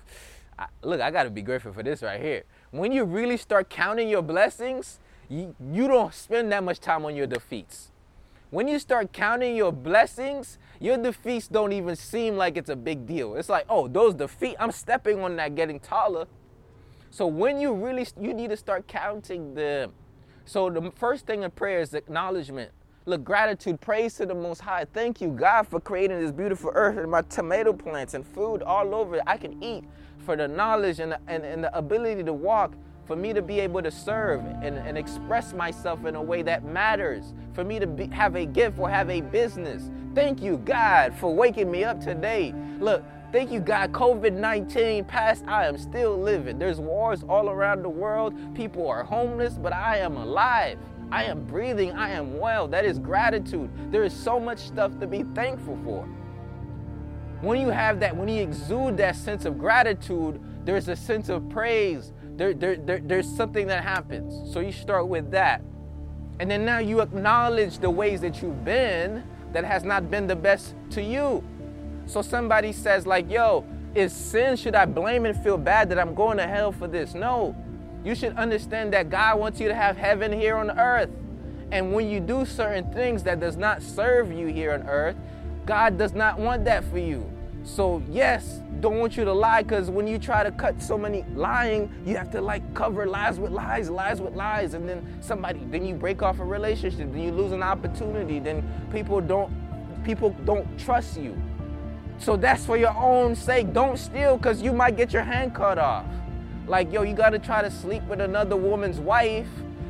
I, 0.59 0.67
look, 0.83 0.99
I 1.01 1.09
gotta 1.09 1.29
be 1.29 1.41
grateful 1.41 1.73
for 1.73 1.83
this 1.83 2.03
right 2.03 2.21
here. 2.21 2.43
When 2.71 2.91
you 2.91 3.05
really 3.05 3.37
start 3.37 3.69
counting 3.69 4.09
your 4.09 4.21
blessings, 4.21 4.99
you, 5.29 5.55
you 5.71 5.87
don't 5.87 6.13
spend 6.13 6.51
that 6.51 6.63
much 6.63 6.79
time 6.79 7.05
on 7.05 7.15
your 7.15 7.27
defeats. 7.27 7.91
When 8.51 8.67
you 8.67 8.79
start 8.79 9.13
counting 9.13 9.55
your 9.55 9.71
blessings, 9.71 10.59
your 10.81 10.97
defeats 10.97 11.47
don't 11.47 11.71
even 11.71 11.95
seem 11.95 12.35
like 12.35 12.57
it's 12.57 12.69
a 12.69 12.75
big 12.75 13.07
deal. 13.07 13.35
It's 13.35 13.47
like, 13.47 13.65
oh, 13.69 13.87
those 13.87 14.13
defeat, 14.13 14.57
I'm 14.59 14.73
stepping 14.73 15.21
on 15.21 15.37
that, 15.37 15.55
getting 15.55 15.79
taller. 15.79 16.27
So 17.11 17.27
when 17.27 17.61
you 17.61 17.73
really, 17.73 18.05
you 18.19 18.33
need 18.33 18.49
to 18.49 18.57
start 18.57 18.87
counting 18.89 19.53
them. 19.53 19.93
So 20.43 20.69
the 20.69 20.91
first 20.91 21.25
thing 21.25 21.43
in 21.43 21.51
prayer 21.51 21.79
is 21.79 21.93
acknowledgement. 21.93 22.71
Look, 23.05 23.23
gratitude, 23.23 23.79
praise 23.79 24.15
to 24.15 24.25
the 24.25 24.35
Most 24.35 24.59
High. 24.59 24.85
Thank 24.93 25.21
you, 25.21 25.29
God, 25.29 25.65
for 25.65 25.79
creating 25.79 26.19
this 26.19 26.33
beautiful 26.33 26.71
earth 26.73 26.97
and 26.97 27.09
my 27.09 27.21
tomato 27.21 27.71
plants 27.71 28.15
and 28.15 28.27
food 28.27 28.61
all 28.63 28.93
over. 28.93 29.21
I 29.25 29.37
can 29.37 29.63
eat 29.63 29.85
for 30.25 30.35
the 30.35 30.49
knowledge 30.49 30.99
and 30.99 31.13
the, 31.13 31.19
and, 31.27 31.45
and 31.45 31.63
the 31.63 31.77
ability 31.77 32.23
to 32.25 32.33
walk 32.33 32.73
for 33.05 33.15
me 33.15 33.33
to 33.33 33.41
be 33.41 33.59
able 33.59 33.81
to 33.81 33.91
serve 33.91 34.41
and, 34.61 34.77
and 34.77 34.97
express 34.97 35.53
myself 35.53 36.05
in 36.05 36.15
a 36.15 36.21
way 36.21 36.41
that 36.43 36.63
matters, 36.63 37.33
for 37.53 37.63
me 37.63 37.79
to 37.79 37.87
be, 37.87 38.07
have 38.07 38.35
a 38.35 38.45
gift 38.45 38.79
or 38.79 38.89
have 38.89 39.09
a 39.09 39.21
business. 39.21 39.89
Thank 40.13 40.41
you, 40.41 40.57
God, 40.57 41.13
for 41.15 41.33
waking 41.33 41.71
me 41.71 41.83
up 41.83 41.99
today. 41.99 42.53
Look, 42.79 43.03
thank 43.31 43.51
you, 43.51 43.59
God. 43.59 43.91
COVID 43.91 44.33
19 44.33 45.05
passed, 45.05 45.45
I 45.47 45.67
am 45.67 45.77
still 45.77 46.17
living. 46.19 46.59
There's 46.59 46.79
wars 46.79 47.23
all 47.27 47.49
around 47.49 47.83
the 47.83 47.89
world. 47.89 48.33
People 48.55 48.87
are 48.87 49.03
homeless, 49.03 49.53
but 49.53 49.73
I 49.73 49.97
am 49.97 50.17
alive. 50.17 50.77
I 51.11 51.25
am 51.25 51.43
breathing. 51.43 51.91
I 51.91 52.11
am 52.11 52.39
well. 52.39 52.67
That 52.67 52.85
is 52.85 52.97
gratitude. 52.97 53.69
There 53.91 54.03
is 54.03 54.13
so 54.13 54.39
much 54.39 54.59
stuff 54.59 54.97
to 54.99 55.07
be 55.07 55.23
thankful 55.35 55.77
for. 55.83 56.07
When 57.41 57.59
you 57.59 57.69
have 57.69 57.99
that, 57.99 58.15
when 58.15 58.29
you 58.29 58.41
exude 58.41 58.97
that 58.97 59.15
sense 59.15 59.45
of 59.45 59.57
gratitude, 59.57 60.39
there's 60.63 60.87
a 60.87 60.95
sense 60.95 61.27
of 61.27 61.49
praise 61.49 62.13
there, 62.41 62.55
there, 62.55 62.75
there, 62.75 62.99
there's 62.99 63.29
something 63.29 63.67
that 63.67 63.83
happens. 63.83 64.51
So 64.51 64.61
you 64.61 64.71
start 64.71 65.07
with 65.07 65.29
that. 65.29 65.61
And 66.39 66.49
then 66.49 66.65
now 66.65 66.79
you 66.79 67.01
acknowledge 67.01 67.77
the 67.77 67.89
ways 67.91 68.19
that 68.21 68.41
you've 68.41 68.65
been 68.65 69.23
that 69.53 69.63
has 69.63 69.83
not 69.83 70.09
been 70.09 70.25
the 70.25 70.35
best 70.35 70.73
to 70.89 71.03
you. 71.03 71.43
So 72.07 72.23
somebody 72.23 72.71
says, 72.71 73.05
like, 73.05 73.29
yo, 73.29 73.63
is 73.93 74.11
sin, 74.11 74.55
should 74.55 74.73
I 74.73 74.85
blame 74.85 75.27
and 75.27 75.37
feel 75.43 75.55
bad 75.55 75.89
that 75.89 75.99
I'm 75.99 76.15
going 76.15 76.37
to 76.37 76.47
hell 76.47 76.71
for 76.71 76.87
this? 76.87 77.13
No. 77.13 77.55
You 78.03 78.15
should 78.15 78.35
understand 78.35 78.91
that 78.93 79.11
God 79.11 79.39
wants 79.39 79.59
you 79.59 79.67
to 79.67 79.75
have 79.75 79.95
heaven 79.95 80.31
here 80.33 80.57
on 80.57 80.71
earth. 80.71 81.11
And 81.71 81.93
when 81.93 82.09
you 82.09 82.19
do 82.19 82.47
certain 82.47 82.91
things 82.91 83.21
that 83.21 83.39
does 83.39 83.55
not 83.55 83.83
serve 83.83 84.31
you 84.31 84.47
here 84.47 84.73
on 84.73 84.81
earth, 84.87 85.15
God 85.67 85.99
does 85.99 86.13
not 86.13 86.39
want 86.39 86.65
that 86.65 86.83
for 86.85 86.97
you. 86.97 87.30
So, 87.63 88.01
yes, 88.09 88.61
don't 88.79 88.97
want 88.97 89.15
you 89.15 89.23
to 89.23 89.33
lie 89.33 89.61
because 89.61 89.91
when 89.91 90.07
you 90.07 90.17
try 90.17 90.43
to 90.43 90.51
cut 90.51 90.81
so 90.81 90.97
many 90.97 91.23
lying, 91.35 91.91
you 92.05 92.17
have 92.17 92.31
to 92.31 92.41
like 92.41 92.73
cover 92.73 93.05
lies 93.05 93.39
with 93.39 93.51
lies, 93.51 93.89
lies 93.89 94.19
with 94.19 94.35
lies, 94.35 94.73
and 94.73 94.89
then 94.89 95.05
somebody, 95.21 95.59
then 95.69 95.85
you 95.85 95.93
break 95.93 96.23
off 96.23 96.39
a 96.39 96.43
relationship, 96.43 97.11
then 97.11 97.21
you 97.21 97.31
lose 97.31 97.51
an 97.51 97.61
opportunity, 97.61 98.39
then 98.39 98.67
people 98.91 99.21
don't, 99.21 99.53
people 100.03 100.31
don't 100.45 100.67
trust 100.79 101.17
you. 101.17 101.39
So 102.17 102.35
that's 102.35 102.65
for 102.65 102.77
your 102.77 102.95
own 102.95 103.35
sake. 103.35 103.73
Don't 103.73 103.97
steal 103.97 104.37
because 104.37 104.61
you 104.61 104.73
might 104.73 104.97
get 104.97 105.13
your 105.13 105.23
hand 105.23 105.53
cut 105.53 105.77
off. 105.77 106.05
Like, 106.67 106.91
yo, 106.91 107.03
you 107.03 107.13
gotta 107.13 107.39
try 107.39 107.61
to 107.61 107.69
sleep 107.69 108.03
with 108.03 108.21
another 108.21 108.55
woman's 108.55 108.99
wife. 108.99 109.47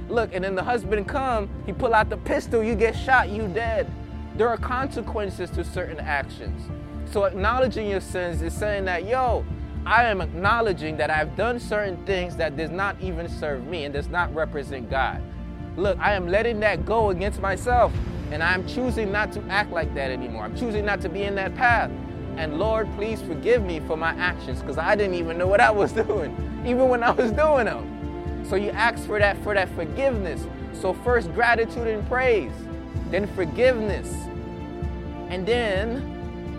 Look, 0.10 0.34
and 0.34 0.44
then 0.44 0.56
the 0.56 0.64
husband 0.64 1.08
come, 1.08 1.50
he 1.66 1.72
pull 1.72 1.94
out 1.94 2.10
the 2.10 2.18
pistol, 2.18 2.62
you 2.62 2.76
get 2.76 2.98
shot, 2.98 3.30
you 3.30 3.48
dead. 3.48 3.90
There 4.36 4.50
are 4.50 4.58
consequences 4.58 5.50
to 5.52 5.64
certain 5.64 6.00
actions. 6.00 6.70
So 7.12 7.26
acknowledging 7.26 7.89
your 7.89 8.00
sins 8.00 8.41
is 8.41 8.54
saying 8.54 8.86
that, 8.86 9.06
yo, 9.06 9.45
I 9.86 10.06
am 10.06 10.21
acknowledging 10.21 10.95
that 10.97 11.10
I've 11.10 11.36
done 11.36 11.60
certain 11.60 12.04
things 12.06 12.38
that 12.38 12.56
does 12.56 12.69
not 12.69 12.95
even 13.02 13.28
serve 13.28 13.67
me 13.67 13.84
and 13.84 13.93
does 13.93 14.08
not 14.08 14.34
represent 14.34 14.89
God. 14.89 15.21
Look, 15.76 16.00
I 16.00 16.13
am 16.13 16.30
letting 16.30 16.62
that 16.62 16.86
go 16.86 17.10
against 17.10 17.41
myself 17.41 17.91
and 18.32 18.41
I'm 18.41 18.65
choosing 18.65 19.12
not 19.12 19.34
to 19.34 19.41
act 19.50 19.71
like 19.71 19.93
that 19.93 20.10
anymore. 20.10 20.45
I'm 20.45 20.56
choosing 20.56 20.86
not 20.86 21.02
to 21.02 21.10
be 21.10 21.24
in 21.24 21.36
that 21.36 21.54
path. 21.56 21.91
And 22.38 22.58
Lord, 22.58 22.88
please 22.95 23.21
forgive 23.21 23.62
me 23.62 23.82
for 23.82 23.97
my 23.97 24.12
actions 24.12 24.62
because 24.62 24.78
I 24.78 24.95
didn't 24.95 25.15
even 25.15 25.38
know 25.38 25.47
what 25.47 25.60
I 25.60 25.69
was 25.69 25.91
doing, 26.08 26.34
even 26.65 26.88
when 26.88 27.04
I 27.04 27.12
was 27.12 27.34
doing 27.34 27.65
them. 27.65 28.45
So 28.47 28.56
you 28.56 28.69
ask 28.69 29.06
for 29.06 29.19
that 29.19 29.38
for 29.43 29.54
that 29.54 29.67
forgiveness. 29.76 30.45
So 30.74 30.93
first 30.93 31.34
gratitude 31.34 31.88
and 31.88 32.08
praise, 32.08 32.54
then 33.10 33.28
forgiveness. 33.36 34.10
And 35.30 35.45
then 35.45 36.11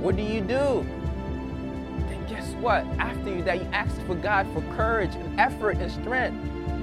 what 0.02 0.16
do 0.16 0.22
you 0.22 0.40
do? 0.40 0.84
Then 2.08 2.26
guess 2.28 2.52
what? 2.54 2.84
After 2.98 3.32
you, 3.32 3.42
that, 3.44 3.62
you 3.62 3.68
ask 3.72 3.94
for 4.04 4.16
God 4.16 4.48
for 4.52 4.60
courage 4.74 5.14
and 5.14 5.38
effort 5.38 5.76
and 5.76 5.90
strength 5.92 6.36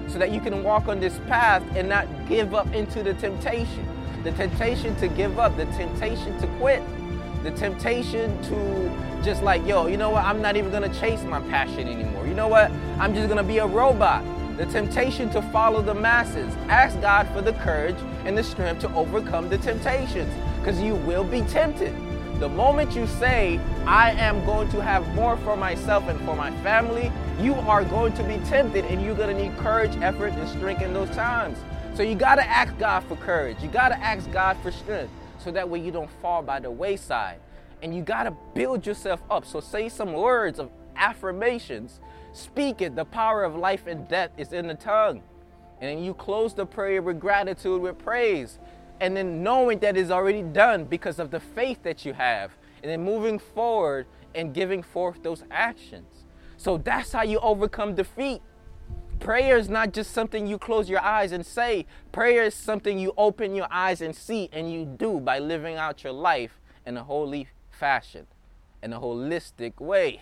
so 0.09 0.17
that 0.19 0.31
you 0.31 0.39
can 0.39 0.63
walk 0.63 0.87
on 0.87 1.01
this 1.01 1.19
path 1.27 1.61
and 1.75 1.89
not 1.89 2.07
give 2.29 2.53
up 2.53 2.73
into 2.73 3.03
the 3.03 3.13
temptation. 3.15 3.85
The 4.23 4.31
temptation 4.31 4.95
to 4.97 5.09
give 5.09 5.37
up, 5.37 5.57
the 5.57 5.65
temptation 5.65 6.39
to 6.39 6.47
quit, 6.59 6.81
the 7.43 7.51
temptation 7.51 8.41
to 8.43 9.21
just 9.21 9.43
like, 9.43 9.65
yo, 9.67 9.87
you 9.87 9.97
know 9.97 10.11
what? 10.11 10.23
I'm 10.23 10.41
not 10.41 10.55
even 10.55 10.71
gonna 10.71 10.93
chase 10.93 11.21
my 11.23 11.41
passion 11.41 11.89
anymore. 11.89 12.25
You 12.25 12.33
know 12.33 12.47
what? 12.47 12.71
I'm 12.99 13.13
just 13.13 13.27
gonna 13.27 13.43
be 13.43 13.57
a 13.57 13.67
robot. 13.67 14.23
The 14.57 14.65
temptation 14.65 15.29
to 15.31 15.41
follow 15.41 15.81
the 15.81 15.93
masses. 15.93 16.53
Ask 16.69 16.99
God 17.01 17.27
for 17.33 17.41
the 17.41 17.53
courage 17.53 17.97
and 18.23 18.37
the 18.37 18.43
strength 18.43 18.79
to 18.81 18.93
overcome 18.93 19.49
the 19.49 19.57
temptations 19.57 20.33
because 20.59 20.81
you 20.81 20.95
will 20.95 21.25
be 21.25 21.41
tempted. 21.41 21.93
The 22.39 22.47
moment 22.47 22.95
you 22.95 23.05
say, 23.05 23.59
I 23.85 24.11
am 24.11 24.45
going 24.45 24.69
to 24.69 24.81
have 24.81 25.05
more 25.13 25.35
for 25.35 25.57
myself 25.57 26.07
and 26.07 26.17
for 26.21 26.37
my 26.37 26.51
family, 26.63 27.11
you 27.41 27.53
are 27.53 27.83
going 27.83 28.13
to 28.13 28.23
be 28.23 28.37
tempted 28.45 28.85
and 28.85 29.03
you're 29.03 29.13
going 29.13 29.35
to 29.35 29.43
need 29.43 29.57
courage, 29.57 29.91
effort, 29.97 30.31
and 30.31 30.47
strength 30.47 30.81
in 30.81 30.93
those 30.93 31.09
times. 31.09 31.57
So 31.95 32.01
you 32.01 32.15
got 32.15 32.35
to 32.35 32.49
ask 32.49 32.77
God 32.77 33.01
for 33.03 33.17
courage. 33.17 33.57
You 33.61 33.67
got 33.67 33.89
to 33.89 33.99
ask 33.99 34.31
God 34.31 34.55
for 34.63 34.71
strength 34.71 35.11
so 35.37 35.51
that 35.51 35.67
way 35.67 35.79
you 35.81 35.91
don't 35.91 36.09
fall 36.21 36.41
by 36.41 36.61
the 36.61 36.71
wayside. 36.71 37.41
And 37.83 37.93
you 37.93 38.03
got 38.03 38.23
to 38.23 38.31
build 38.53 38.87
yourself 38.87 39.21
up. 39.29 39.45
So 39.45 39.59
say 39.59 39.89
some 39.89 40.13
words 40.13 40.59
of 40.59 40.71
affirmations. 40.95 41.99
Speak 42.31 42.81
it. 42.81 42.95
The 42.95 43.03
power 43.03 43.43
of 43.43 43.57
life 43.57 43.85
and 43.85 44.07
death 44.07 44.31
is 44.37 44.53
in 44.53 44.67
the 44.67 44.75
tongue. 44.75 45.23
And 45.81 46.05
you 46.05 46.13
close 46.13 46.53
the 46.53 46.65
prayer 46.65 47.01
with 47.01 47.19
gratitude, 47.19 47.81
with 47.81 47.97
praise 47.97 48.59
and 48.99 49.15
then 49.15 49.43
knowing 49.43 49.79
that 49.79 49.97
it's 49.97 50.11
already 50.11 50.41
done 50.41 50.85
because 50.85 51.19
of 51.19 51.31
the 51.31 51.39
faith 51.39 51.83
that 51.83 52.05
you 52.05 52.13
have, 52.13 52.51
and 52.81 52.91
then 52.91 53.03
moving 53.03 53.39
forward 53.39 54.05
and 54.35 54.53
giving 54.53 54.83
forth 54.83 55.23
those 55.23 55.43
actions. 55.51 56.25
So 56.57 56.77
that's 56.77 57.11
how 57.11 57.23
you 57.23 57.39
overcome 57.39 57.95
defeat. 57.95 58.41
Prayer 59.19 59.57
is 59.57 59.69
not 59.69 59.91
just 59.91 60.11
something 60.11 60.47
you 60.47 60.57
close 60.57 60.89
your 60.89 61.01
eyes 61.01 61.31
and 61.31 61.45
say. 61.45 61.85
Prayer 62.11 62.43
is 62.43 62.55
something 62.55 62.97
you 62.97 63.13
open 63.17 63.53
your 63.53 63.67
eyes 63.69 64.01
and 64.01 64.15
see, 64.15 64.49
and 64.53 64.71
you 64.71 64.85
do 64.85 65.19
by 65.19 65.39
living 65.39 65.75
out 65.75 66.03
your 66.03 66.13
life 66.13 66.59
in 66.85 66.95
a 66.95 67.03
holy 67.03 67.47
fashion, 67.69 68.27
in 68.81 68.93
a 68.93 68.99
holistic 68.99 69.79
way. 69.79 70.21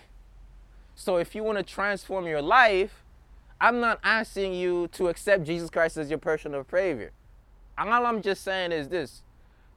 So 0.94 1.16
if 1.16 1.34
you 1.34 1.44
want 1.44 1.58
to 1.58 1.64
transform 1.64 2.26
your 2.26 2.42
life, 2.42 3.04
I'm 3.60 3.80
not 3.80 4.00
asking 4.02 4.54
you 4.54 4.88
to 4.92 5.08
accept 5.08 5.44
Jesus 5.44 5.70
Christ 5.70 5.96
as 5.96 6.10
your 6.10 6.18
personal 6.18 6.64
Savior. 6.68 7.12
All 7.78 8.06
I'm 8.06 8.22
just 8.22 8.42
saying 8.42 8.72
is 8.72 8.88
this 8.88 9.22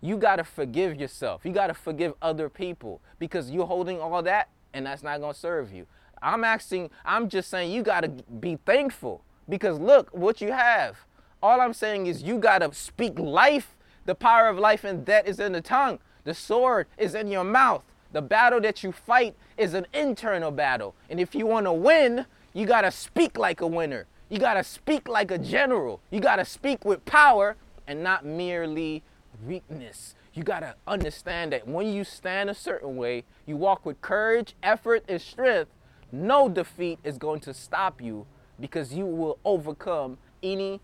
you 0.02 0.18
got 0.18 0.38
to 0.38 0.44
forgive 0.44 1.00
yourself. 1.00 1.46
You 1.46 1.52
got 1.52 1.68
to 1.68 1.76
forgive 1.76 2.16
other 2.22 2.50
people 2.50 3.02
because 3.20 3.52
you're 3.52 3.68
holding 3.68 4.00
all 4.00 4.24
that 4.24 4.50
and 4.74 4.86
that's 4.86 5.04
not 5.04 5.20
going 5.20 5.34
to 5.34 5.40
serve 5.40 5.72
you. 5.72 5.86
I'm 6.22 6.44
asking, 6.44 6.90
I'm 7.06 7.30
just 7.30 7.50
saying 7.50 7.72
you 7.72 7.84
got 7.84 8.02
to 8.02 8.10
be 8.10 8.58
thankful 8.66 9.24
because 9.48 9.80
look 9.80 10.10
what 10.12 10.42
you 10.42 10.52
have. 10.52 10.98
All 11.44 11.62
I'm 11.62 11.74
saying 11.74 12.08
is 12.08 12.24
you 12.24 12.40
got 12.40 12.60
to 12.60 12.74
speak 12.74 13.20
life 13.20 13.76
The 14.06 14.16
power 14.16 14.48
of 14.48 14.58
life 14.58 14.84
and 14.84 15.06
death 15.06 15.28
is 15.28 15.40
in 15.40 15.52
the 15.52 15.62
tongue. 15.62 16.00
The 16.24 16.34
sword 16.34 16.88
is 16.98 17.14
in 17.16 17.28
your 17.28 17.44
mouth. 17.44 17.84
The 18.12 18.22
battle 18.22 18.60
that 18.62 18.84
you 18.84 18.92
fight 18.92 19.36
is 19.58 19.74
an 19.74 19.86
internal 19.94 20.52
battle. 20.52 20.96
And 21.10 21.20
if 21.20 21.36
you 21.36 21.46
want 21.46 21.68
to 21.68 21.74
win, 21.74 22.26
you 22.54 22.66
got 22.66 22.82
to 22.82 22.92
speak 22.92 23.38
like 23.38 23.62
a 23.62 23.68
winner. 23.68 24.08
You 24.30 24.40
got 24.40 24.56
to 24.56 24.64
speak 24.64 25.08
like 25.08 25.32
a 25.32 25.38
general. 25.38 26.02
You 26.10 26.20
got 26.20 26.38
to 26.38 26.46
speak 26.46 26.84
with 26.84 27.06
power 27.06 27.56
and 27.92 28.02
not 28.02 28.26
merely 28.26 29.04
weakness. 29.46 30.16
You 30.34 30.44
got 30.44 30.62
to 30.62 30.76
understand 30.88 31.52
that 31.52 31.68
when 31.68 31.94
you 31.94 32.04
stand 32.04 32.50
a 32.50 32.56
certain 32.56 32.96
way, 32.96 33.26
you 33.46 33.58
walk 33.58 33.86
with 33.86 34.02
courage, 34.02 34.56
effort, 34.64 35.04
and 35.08 35.22
strength, 35.22 35.72
no 36.12 36.48
defeat 36.50 37.00
is 37.04 37.18
going 37.18 37.42
to 37.42 37.54
stop 37.54 38.02
you 38.02 38.26
because 38.60 38.94
you 38.94 39.06
will 39.06 39.40
overcome 39.44 40.18
any 40.42 40.80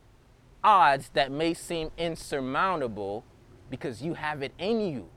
odds 0.64 1.10
that 1.14 1.32
may 1.32 1.54
seem 1.54 1.92
insurmountable 1.98 3.24
because 3.70 4.02
you 4.02 4.14
have 4.16 4.42
it 4.44 4.52
in 4.58 4.82
you. 4.82 5.08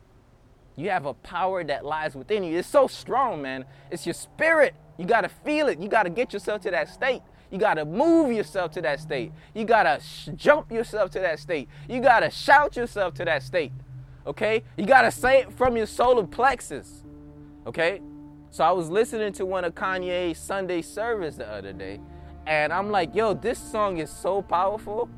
You 0.77 0.91
have 0.91 1.07
a 1.07 1.15
power 1.15 1.65
that 1.65 1.85
lies 1.85 2.15
within 2.15 2.45
you. 2.45 2.59
It's 2.59 2.69
so 2.69 2.87
strong, 2.87 3.43
man. 3.43 3.65
It's 3.91 4.07
your 4.07 4.15
spirit. 4.15 4.75
You 4.97 5.07
got 5.07 5.23
to 5.23 5.29
feel 5.29 5.69
it. 5.69 5.81
You 5.81 5.89
got 5.89 6.05
to 6.05 6.11
get 6.11 6.33
yourself 6.33 6.63
to 6.63 6.71
that 6.71 6.89
state. 6.89 7.23
You 7.51 7.59
got 7.59 7.75
to 7.75 7.85
move 7.85 8.33
yourself 8.33 8.71
to 8.73 8.83
that 8.83 9.01
state. 9.01 9.33
You 9.55 9.65
got 9.65 9.83
to 9.83 10.01
sh- 10.05 10.29
jump 10.37 10.71
yourself 10.71 11.11
to 11.13 11.21
that 11.21 11.39
state. 11.39 11.69
You 11.89 12.01
got 12.01 12.21
to 12.21 12.31
shout 12.31 12.77
yourself 12.77 13.15
to 13.15 13.25
that 13.25 13.43
state. 13.43 13.73
Okay? 14.27 14.63
You 14.77 14.87
got 14.87 15.03
to 15.03 15.11
say 15.11 15.41
it 15.41 15.53
from 15.53 15.77
your 15.77 15.87
solar 15.87 16.27
plexus. 16.27 17.05
Okay? 17.67 18.01
So 18.51 18.65
I 18.65 18.73
was 18.73 18.89
listening 18.91 19.33
to 19.35 19.47
one 19.47 19.65
of 19.65 19.75
Kanye's 19.75 20.39
Sunday 20.39 20.83
service 20.83 21.37
the 21.37 21.49
other 21.49 21.73
day, 21.73 22.01
and 22.47 22.73
I'm 22.73 22.91
like, 22.91 23.15
yo, 23.15 23.33
this 23.33 23.61
song 23.61 23.99
is 23.99 24.11
so 24.11 24.43
powerful. 24.43 25.09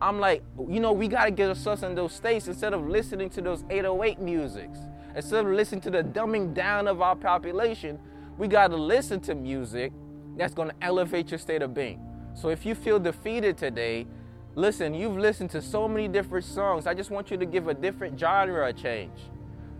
I'm 0.00 0.18
like, 0.18 0.42
you 0.68 0.80
know, 0.80 0.92
we 0.92 1.06
got 1.06 1.26
to 1.26 1.30
get 1.30 1.50
ourselves 1.50 1.82
in 1.82 1.94
those 1.94 2.14
states 2.14 2.48
instead 2.48 2.72
of 2.72 2.88
listening 2.88 3.28
to 3.30 3.42
those 3.42 3.64
808 3.68 4.18
musics. 4.18 4.78
Instead 5.14 5.44
of 5.44 5.52
listening 5.52 5.82
to 5.82 5.90
the 5.90 6.02
dumbing 6.02 6.54
down 6.54 6.88
of 6.88 7.02
our 7.02 7.14
population, 7.14 7.98
we 8.38 8.48
got 8.48 8.68
to 8.68 8.76
listen 8.76 9.20
to 9.20 9.34
music 9.34 9.92
that's 10.36 10.54
going 10.54 10.68
to 10.68 10.74
elevate 10.80 11.30
your 11.30 11.38
state 11.38 11.62
of 11.62 11.74
being. 11.74 12.00
So 12.34 12.48
if 12.48 12.66
you 12.66 12.74
feel 12.74 12.98
defeated 12.98 13.56
today, 13.56 14.06
listen, 14.54 14.94
you've 14.94 15.16
listened 15.16 15.50
to 15.50 15.62
so 15.62 15.86
many 15.86 16.08
different 16.08 16.44
songs. 16.44 16.86
I 16.86 16.94
just 16.94 17.10
want 17.10 17.30
you 17.30 17.36
to 17.36 17.46
give 17.46 17.68
a 17.68 17.74
different 17.74 18.18
genre 18.18 18.66
a 18.66 18.72
change. 18.72 19.18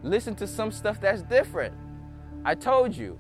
Listen 0.02 0.34
to 0.36 0.46
some 0.46 0.70
stuff 0.70 1.00
that's 1.00 1.22
different. 1.22 1.74
I 2.44 2.54
told 2.54 2.96
you, 2.96 3.18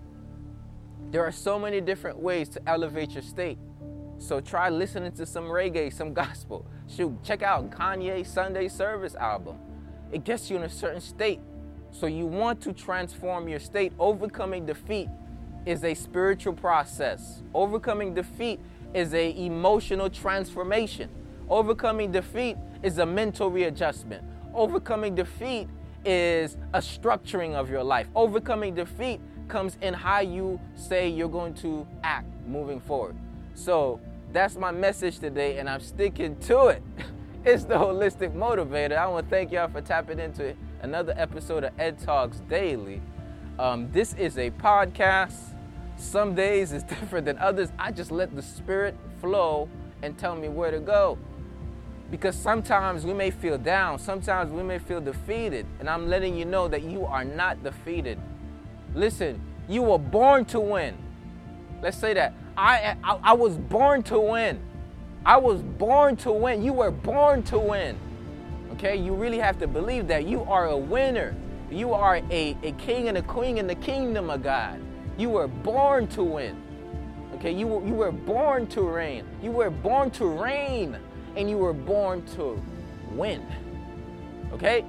there 1.10 1.24
are 1.24 1.32
so 1.32 1.58
many 1.58 1.80
different 1.80 2.18
ways 2.18 2.48
to 2.50 2.68
elevate 2.68 3.12
your 3.12 3.22
state. 3.22 3.58
So 4.18 4.40
try 4.40 4.68
listening 4.70 5.12
to 5.12 5.26
some 5.26 5.44
reggae, 5.44 5.92
some 5.92 6.12
gospel. 6.22 6.66
Shoot, 6.88 7.22
check 7.22 7.42
out 7.42 7.70
Kanye's 7.70 8.28
Sunday 8.28 8.68
Service 8.68 9.14
album. 9.14 9.58
It 10.12 10.24
gets 10.24 10.50
you 10.50 10.56
in 10.56 10.62
a 10.62 10.68
certain 10.68 11.00
state. 11.00 11.40
So 11.90 12.06
you 12.06 12.26
want 12.26 12.60
to 12.62 12.72
transform 12.72 13.48
your 13.48 13.60
state. 13.60 13.92
Overcoming 13.98 14.66
defeat 14.66 15.08
is 15.66 15.84
a 15.84 15.94
spiritual 15.94 16.52
process. 16.52 17.42
Overcoming 17.54 18.14
defeat 18.14 18.60
is 18.94 19.14
a 19.14 19.36
emotional 19.36 20.08
transformation. 20.10 21.10
Overcoming 21.48 22.12
defeat 22.12 22.56
is 22.82 22.98
a 22.98 23.06
mental 23.06 23.50
readjustment. 23.50 24.24
Overcoming 24.54 25.14
defeat 25.14 25.68
is 26.04 26.56
a 26.72 26.78
structuring 26.78 27.54
of 27.54 27.70
your 27.70 27.82
life. 27.82 28.06
Overcoming 28.14 28.74
defeat 28.74 29.20
comes 29.48 29.76
in 29.80 29.94
how 29.94 30.20
you 30.20 30.60
say 30.74 31.08
you're 31.08 31.28
going 31.28 31.54
to 31.54 31.86
act 32.02 32.28
moving 32.46 32.80
forward. 32.80 33.16
So 33.54 34.00
that's 34.32 34.56
my 34.56 34.70
message 34.70 35.18
today, 35.18 35.58
and 35.58 35.68
I'm 35.68 35.80
sticking 35.80 36.36
to 36.40 36.68
it. 36.68 36.82
It's 37.46 37.64
the 37.64 37.74
Holistic 37.74 38.32
Motivator. 38.32 38.96
I 38.96 39.06
want 39.06 39.26
to 39.26 39.30
thank 39.30 39.52
y'all 39.52 39.68
for 39.68 39.82
tapping 39.82 40.18
into 40.18 40.56
another 40.80 41.12
episode 41.14 41.64
of 41.64 41.78
Ed 41.78 41.98
Talks 41.98 42.40
Daily. 42.48 43.02
Um, 43.58 43.92
this 43.92 44.14
is 44.14 44.38
a 44.38 44.50
podcast. 44.50 45.53
Some 45.96 46.34
days 46.34 46.72
is 46.72 46.82
different 46.94 47.26
than 47.26 47.38
others. 47.38 47.70
I 47.78 47.90
just 47.90 48.10
let 48.10 48.34
the 48.34 48.42
Spirit 48.42 48.96
flow 49.20 49.68
and 50.02 50.16
tell 50.18 50.36
me 50.36 50.48
where 50.48 50.70
to 50.70 50.80
go. 50.80 51.18
Because 52.10 52.36
sometimes 52.36 53.04
we 53.04 53.14
may 53.14 53.30
feel 53.30 53.58
down, 53.58 53.98
sometimes 53.98 54.50
we 54.50 54.62
may 54.62 54.78
feel 54.78 55.00
defeated, 55.00 55.66
and 55.80 55.88
I'm 55.88 56.08
letting 56.08 56.36
you 56.36 56.44
know 56.44 56.68
that 56.68 56.82
you 56.82 57.04
are 57.06 57.24
not 57.24 57.62
defeated. 57.64 58.18
Listen, 58.94 59.40
you 59.68 59.82
were 59.82 59.98
born 59.98 60.44
to 60.46 60.60
win. 60.60 60.96
Let's 61.82 61.96
say 61.96 62.14
that. 62.14 62.34
I, 62.56 62.96
I, 63.02 63.18
I 63.22 63.32
was 63.32 63.56
born 63.56 64.02
to 64.04 64.20
win. 64.20 64.60
I 65.26 65.38
was 65.38 65.62
born 65.62 66.16
to 66.18 66.32
win. 66.32 66.62
You 66.62 66.72
were 66.74 66.90
born 66.90 67.42
to 67.44 67.58
win. 67.58 67.98
Okay? 68.72 68.96
You 68.96 69.14
really 69.14 69.38
have 69.38 69.58
to 69.60 69.66
believe 69.66 70.06
that 70.08 70.26
you 70.26 70.42
are 70.42 70.66
a 70.66 70.76
winner. 70.76 71.34
You 71.70 71.94
are 71.94 72.16
a, 72.16 72.56
a 72.62 72.72
king 72.72 73.08
and 73.08 73.18
a 73.18 73.22
queen 73.22 73.58
in 73.58 73.66
the 73.66 73.74
kingdom 73.74 74.30
of 74.30 74.42
God. 74.42 74.80
You 75.16 75.30
were 75.30 75.48
born 75.48 76.06
to 76.08 76.22
win. 76.22 76.60
Okay? 77.34 77.52
You 77.52 77.66
were, 77.66 77.86
you 77.86 77.94
were 77.94 78.12
born 78.12 78.66
to 78.68 78.82
reign. 78.82 79.24
You 79.42 79.50
were 79.50 79.70
born 79.70 80.10
to 80.12 80.26
reign. 80.26 80.96
And 81.36 81.50
you 81.50 81.58
were 81.58 81.72
born 81.72 82.24
to 82.36 82.60
win. 83.12 83.44
Okay? 84.52 84.84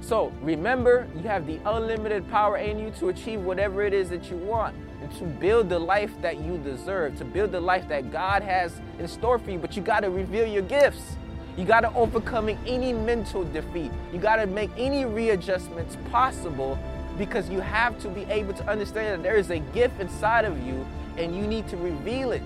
So 0.00 0.32
remember, 0.40 1.06
you 1.16 1.22
have 1.22 1.46
the 1.46 1.60
unlimited 1.64 2.28
power 2.28 2.56
in 2.56 2.78
you 2.78 2.90
to 2.98 3.08
achieve 3.08 3.40
whatever 3.40 3.82
it 3.82 3.92
is 3.92 4.10
that 4.10 4.30
you 4.30 4.36
want 4.36 4.76
and 5.00 5.12
to 5.18 5.24
build 5.24 5.68
the 5.68 5.78
life 5.78 6.12
that 6.22 6.40
you 6.40 6.58
deserve, 6.58 7.16
to 7.18 7.24
build 7.24 7.52
the 7.52 7.60
life 7.60 7.88
that 7.88 8.12
God 8.12 8.42
has 8.42 8.80
in 8.98 9.06
store 9.06 9.38
for 9.38 9.50
you. 9.50 9.58
But 9.58 9.76
you 9.76 9.82
got 9.82 10.00
to 10.00 10.10
reveal 10.10 10.46
your 10.46 10.62
gifts. 10.62 11.16
You 11.56 11.64
got 11.64 11.80
to 11.80 11.92
overcoming 11.94 12.58
any 12.66 12.92
mental 12.92 13.44
defeat. 13.44 13.92
You 14.12 14.18
got 14.18 14.36
to 14.36 14.46
make 14.46 14.70
any 14.76 15.04
readjustments 15.04 15.96
possible 16.10 16.78
because 17.18 17.48
you 17.50 17.60
have 17.60 17.98
to 18.00 18.08
be 18.08 18.22
able 18.24 18.54
to 18.54 18.66
understand 18.68 19.18
that 19.18 19.22
there 19.22 19.36
is 19.36 19.50
a 19.50 19.58
gift 19.58 20.00
inside 20.00 20.44
of 20.44 20.60
you 20.66 20.86
and 21.16 21.36
you 21.36 21.46
need 21.46 21.68
to 21.68 21.76
reveal 21.76 22.32
it. 22.32 22.42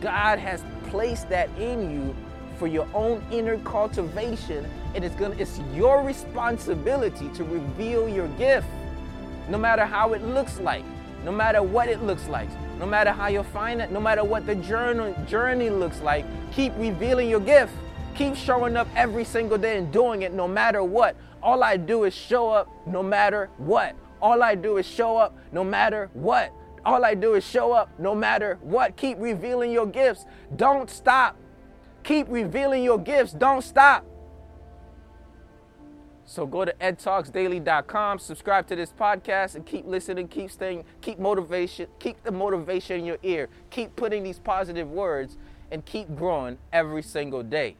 God 0.00 0.38
has 0.38 0.64
placed 0.88 1.28
that 1.28 1.48
in 1.58 1.90
you 1.90 2.14
for 2.58 2.66
your 2.66 2.86
own 2.94 3.24
inner 3.30 3.58
cultivation 3.58 4.66
and 4.94 5.02
it's 5.02 5.14
going 5.14 5.32
to 5.32 5.40
it's 5.40 5.58
your 5.74 6.02
responsibility 6.02 7.28
to 7.30 7.42
reveal 7.44 8.06
your 8.08 8.28
gift 8.36 8.66
no 9.48 9.56
matter 9.56 9.86
how 9.86 10.12
it 10.12 10.22
looks 10.22 10.60
like 10.60 10.84
no 11.24 11.32
matter 11.32 11.62
what 11.62 11.88
it 11.88 12.02
looks 12.02 12.28
like 12.28 12.48
no 12.78 12.84
matter 12.84 13.12
how 13.12 13.28
you 13.28 13.42
find 13.42 13.80
it 13.80 13.90
no 13.90 14.00
matter 14.00 14.22
what 14.22 14.44
the 14.44 14.54
journey 14.56 15.14
journey 15.26 15.70
looks 15.70 16.00
like 16.00 16.26
keep 16.52 16.72
revealing 16.76 17.30
your 17.30 17.40
gift 17.40 17.72
keep 18.20 18.36
showing 18.36 18.76
up 18.76 18.86
every 18.94 19.24
single 19.24 19.56
day 19.56 19.78
and 19.78 19.90
doing 19.90 20.20
it 20.20 20.34
no 20.34 20.46
matter 20.46 20.84
what. 20.84 21.16
All 21.42 21.62
i 21.62 21.78
do 21.78 22.04
is 22.04 22.12
show 22.12 22.50
up 22.50 22.68
no 22.86 23.02
matter 23.02 23.48
what. 23.56 23.96
All 24.20 24.42
i 24.42 24.54
do 24.54 24.76
is 24.76 24.86
show 24.86 25.16
up 25.16 25.38
no 25.52 25.64
matter 25.64 26.10
what. 26.12 26.52
All 26.84 27.02
i 27.02 27.14
do 27.14 27.32
is 27.32 27.44
show 27.44 27.72
up 27.72 27.88
no 27.98 28.14
matter 28.14 28.58
what. 28.60 28.94
Keep 28.98 29.16
revealing 29.20 29.72
your 29.72 29.86
gifts. 29.86 30.26
Don't 30.54 30.90
stop. 30.90 31.38
Keep 32.02 32.26
revealing 32.28 32.84
your 32.84 32.98
gifts. 32.98 33.32
Don't 33.32 33.62
stop. 33.62 34.04
So 36.26 36.46
go 36.46 36.66
to 36.66 36.74
edtalksdaily.com, 36.78 38.18
subscribe 38.18 38.66
to 38.66 38.76
this 38.76 38.92
podcast, 38.92 39.54
and 39.54 39.64
keep 39.64 39.86
listening, 39.86 40.28
keep 40.28 40.50
staying, 40.50 40.84
keep 41.00 41.18
motivation, 41.18 41.86
keep 41.98 42.22
the 42.22 42.30
motivation 42.30 43.00
in 43.00 43.06
your 43.06 43.18
ear, 43.22 43.48
keep 43.70 43.96
putting 43.96 44.22
these 44.22 44.38
positive 44.38 44.90
words, 44.90 45.38
and 45.72 45.84
keep 45.86 46.14
growing 46.14 46.58
every 46.70 47.02
single 47.02 47.42
day. 47.42 47.76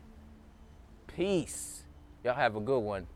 Peace. 1.17 1.85
Y'all 2.25 2.35
have 2.35 2.57
a 2.57 2.61
good 2.61 2.81
one. 2.81 3.07